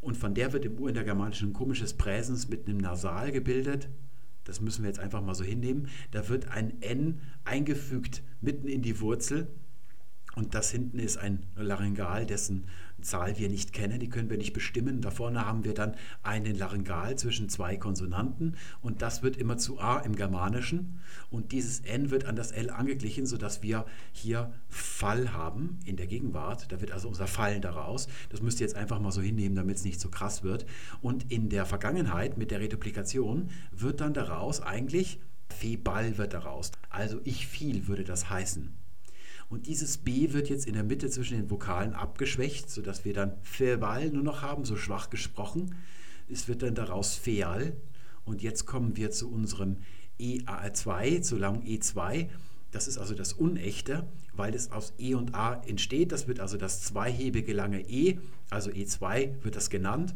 [0.00, 3.90] Und von der wird im Urintergermanischen ein komisches Präsens mit einem Nasal gebildet.
[4.44, 5.88] Das müssen wir jetzt einfach mal so hinnehmen.
[6.12, 9.48] Da wird ein N eingefügt mitten in die Wurzel
[10.36, 12.66] Und das hinten ist ein Laryngal, dessen
[13.02, 15.00] Zahl wir nicht kennen, die können wir nicht bestimmen.
[15.00, 19.80] Da vorne haben wir dann einen Laryngal zwischen zwei Konsonanten und das wird immer zu
[19.80, 21.00] A im Germanischen
[21.30, 26.06] und dieses N wird an das L angeglichen, sodass wir hier Fall haben in der
[26.06, 26.70] Gegenwart.
[26.70, 28.08] Da wird also unser Fallen daraus.
[28.28, 30.66] Das müsst ihr jetzt einfach mal so hinnehmen, damit es nicht so krass wird.
[31.00, 36.70] Und in der Vergangenheit mit der Reduplikation wird dann daraus eigentlich Feball wird daraus.
[36.90, 38.79] Also ich fiel würde das heißen.
[39.50, 43.32] Und dieses B wird jetzt in der Mitte zwischen den Vokalen abgeschwächt, sodass wir dann
[43.42, 45.74] Feval nur noch haben, so schwach gesprochen.
[46.28, 47.72] Es wird dann daraus Feal.
[48.24, 49.78] Und jetzt kommen wir zu unserem
[50.20, 52.28] EA2, zu lang E2.
[52.70, 56.12] Das ist also das Unechte, weil es aus E und A entsteht.
[56.12, 58.20] Das wird also das zweihebige lange E,
[58.50, 60.14] also E2 wird das genannt.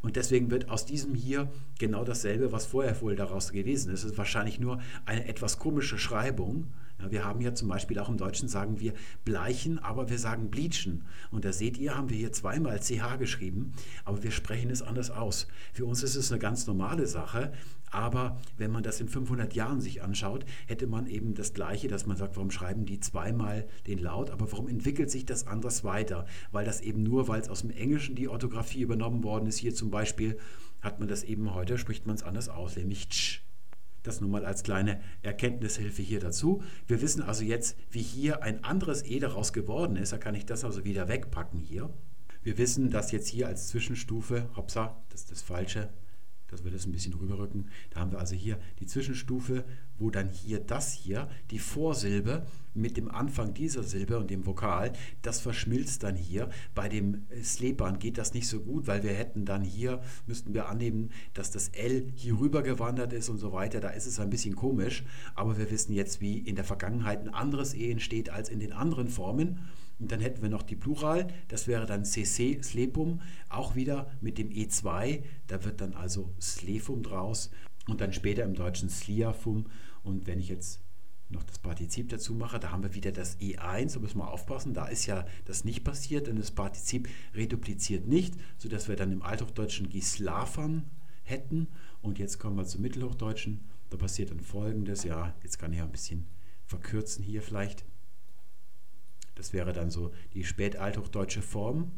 [0.00, 1.50] Und deswegen wird aus diesem hier
[1.80, 4.04] genau dasselbe, was vorher wohl daraus gewesen ist.
[4.04, 6.68] Es ist wahrscheinlich nur eine etwas komische Schreibung.
[6.98, 8.94] Ja, wir haben ja zum Beispiel auch im Deutschen sagen wir
[9.24, 11.04] bleichen, aber wir sagen bleachen.
[11.30, 13.72] Und da seht ihr, haben wir hier zweimal CH geschrieben,
[14.04, 15.46] aber wir sprechen es anders aus.
[15.72, 17.52] Für uns ist es eine ganz normale Sache,
[17.90, 22.06] aber wenn man das in 500 Jahren sich anschaut, hätte man eben das Gleiche, dass
[22.06, 26.26] man sagt, warum schreiben die zweimal den Laut, aber warum entwickelt sich das anders weiter?
[26.50, 29.74] Weil das eben nur, weil es aus dem Englischen die Orthographie übernommen worden ist, hier
[29.74, 30.38] zum Beispiel,
[30.80, 33.42] hat man das eben heute, spricht man es anders aus, nämlich tsch.
[34.06, 36.62] Das nur mal als kleine Erkenntnishilfe hier dazu.
[36.86, 40.12] Wir wissen also jetzt, wie hier ein anderes E daraus geworden ist.
[40.12, 41.90] Da kann ich das also wieder wegpacken hier.
[42.44, 45.88] Wir wissen, dass jetzt hier als Zwischenstufe, hoppsa, das ist das Falsche,
[46.46, 47.68] das wird jetzt ein bisschen rüberrücken.
[47.90, 49.64] Da haben wir also hier die Zwischenstufe,
[49.98, 52.46] wo dann hier das hier, die Vorsilbe
[52.76, 54.92] mit dem Anfang dieser Silbe und dem Vokal,
[55.22, 56.50] das verschmilzt dann hier.
[56.74, 60.68] Bei dem Slepern geht das nicht so gut, weil wir hätten dann hier, müssten wir
[60.68, 63.80] annehmen, dass das L hier rüber gewandert ist und so weiter.
[63.80, 65.04] Da ist es ein bisschen komisch,
[65.34, 68.72] aber wir wissen jetzt, wie in der Vergangenheit ein anderes E entsteht als in den
[68.72, 69.60] anderen Formen.
[69.98, 74.36] Und dann hätten wir noch die Plural, das wäre dann CC, Slepum, auch wieder mit
[74.36, 77.50] dem E2, da wird dann also Slefum draus
[77.88, 79.66] und dann später im Deutschen Sliafum.
[80.02, 80.80] Und wenn ich jetzt
[81.28, 84.74] noch das Partizip dazu mache, da haben wir wieder das E1, da müssen wir aufpassen,
[84.74, 89.22] da ist ja das nicht passiert, denn das Partizip redupliziert nicht, sodass wir dann im
[89.22, 90.84] Althochdeutschen Gislafam
[91.24, 91.68] hätten.
[92.02, 95.90] Und jetzt kommen wir zum Mittelhochdeutschen, da passiert dann folgendes, ja, jetzt kann ich ein
[95.90, 96.26] bisschen
[96.64, 97.84] verkürzen hier vielleicht.
[99.34, 101.92] Das wäre dann so die spätalthochdeutsche Form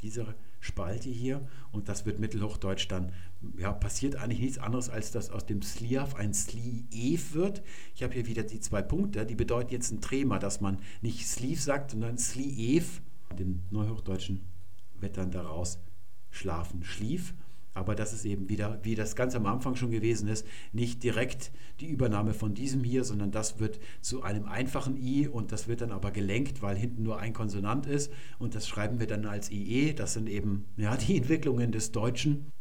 [0.00, 1.46] dieser Spalte hier.
[1.72, 3.12] Und das wird Mittelhochdeutsch dann,
[3.58, 7.62] ja, passiert eigentlich nichts anderes, als dass aus dem Sliav ein Sliev wird.
[7.94, 11.26] Ich habe hier wieder die zwei Punkte, die bedeuten jetzt ein Trema, dass man nicht
[11.26, 13.02] Sleeve sagt, sondern Sliev.
[13.38, 14.42] Dem Neuhochdeutschen
[15.00, 15.78] wird dann daraus
[16.30, 17.34] schlafen, schlief.
[17.74, 21.50] Aber das ist eben wieder, wie das ganz am Anfang schon gewesen ist, nicht direkt
[21.80, 25.80] die Übernahme von diesem hier, sondern das wird zu einem einfachen I und das wird
[25.80, 29.50] dann aber gelenkt, weil hinten nur ein Konsonant ist und das schreiben wir dann als
[29.50, 29.92] IE.
[29.92, 32.52] Das sind eben ja, die Entwicklungen des Deutschen.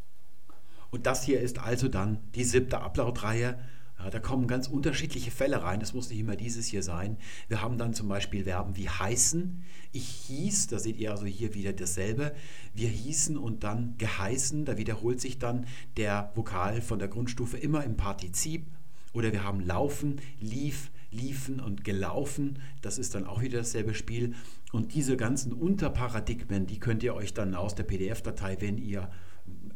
[0.93, 3.57] Und das hier ist also dann die siebte Ablautreihe
[4.03, 5.79] ja, da kommen ganz unterschiedliche Fälle rein.
[5.79, 7.17] Das muss nicht immer dieses hier sein.
[7.47, 9.63] Wir haben dann zum Beispiel Verben wie heißen.
[9.93, 12.33] Ich hieß, da seht ihr also hier wieder dasselbe.
[12.73, 14.65] Wir hießen und dann geheißen.
[14.65, 18.65] Da wiederholt sich dann der Vokal von der Grundstufe immer im Partizip.
[19.13, 22.59] Oder wir haben laufen, lief, liefen und gelaufen.
[22.81, 24.33] Das ist dann auch wieder dasselbe Spiel.
[24.73, 29.09] Und diese ganzen Unterparadigmen, die könnt ihr euch dann aus der PDF-Datei, wenn ihr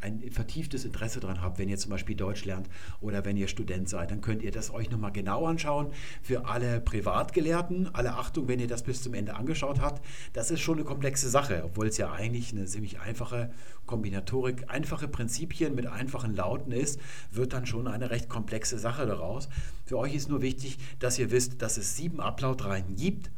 [0.02, 2.70] ein vertieftes Interesse daran habt, wenn ihr zum Beispiel Deutsch lernt
[3.02, 5.92] oder wenn ihr Student seid, dann könnt ihr das euch nochmal genau anschauen.
[6.22, 10.62] Für alle Privatgelehrten, alle Achtung, wenn ihr das bis zum Ende angeschaut habt, das ist
[10.62, 13.52] schon eine komplexe Sache, obwohl es ja eigentlich eine ziemlich einfache
[13.86, 17.00] Kombinatorik, einfache Prinzipien mit einfachen Lauten ist,
[17.32, 19.50] wird dann schon eine recht komplexe Sache daraus.
[19.86, 23.32] Für euch ist nur wichtig, dass ihr wisst, dass es sieben Upload-Reihen gibt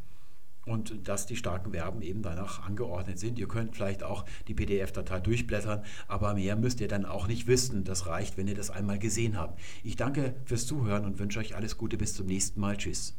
[0.69, 3.39] und dass die starken Verben eben danach angeordnet sind.
[3.39, 7.83] Ihr könnt vielleicht auch die PDF-Datei durchblättern, aber mehr müsst ihr dann auch nicht wissen.
[7.83, 9.59] Das reicht, wenn ihr das einmal gesehen habt.
[9.83, 12.77] Ich danke fürs Zuhören und wünsche euch alles Gute bis zum nächsten Mal.
[12.77, 13.15] Tschüss.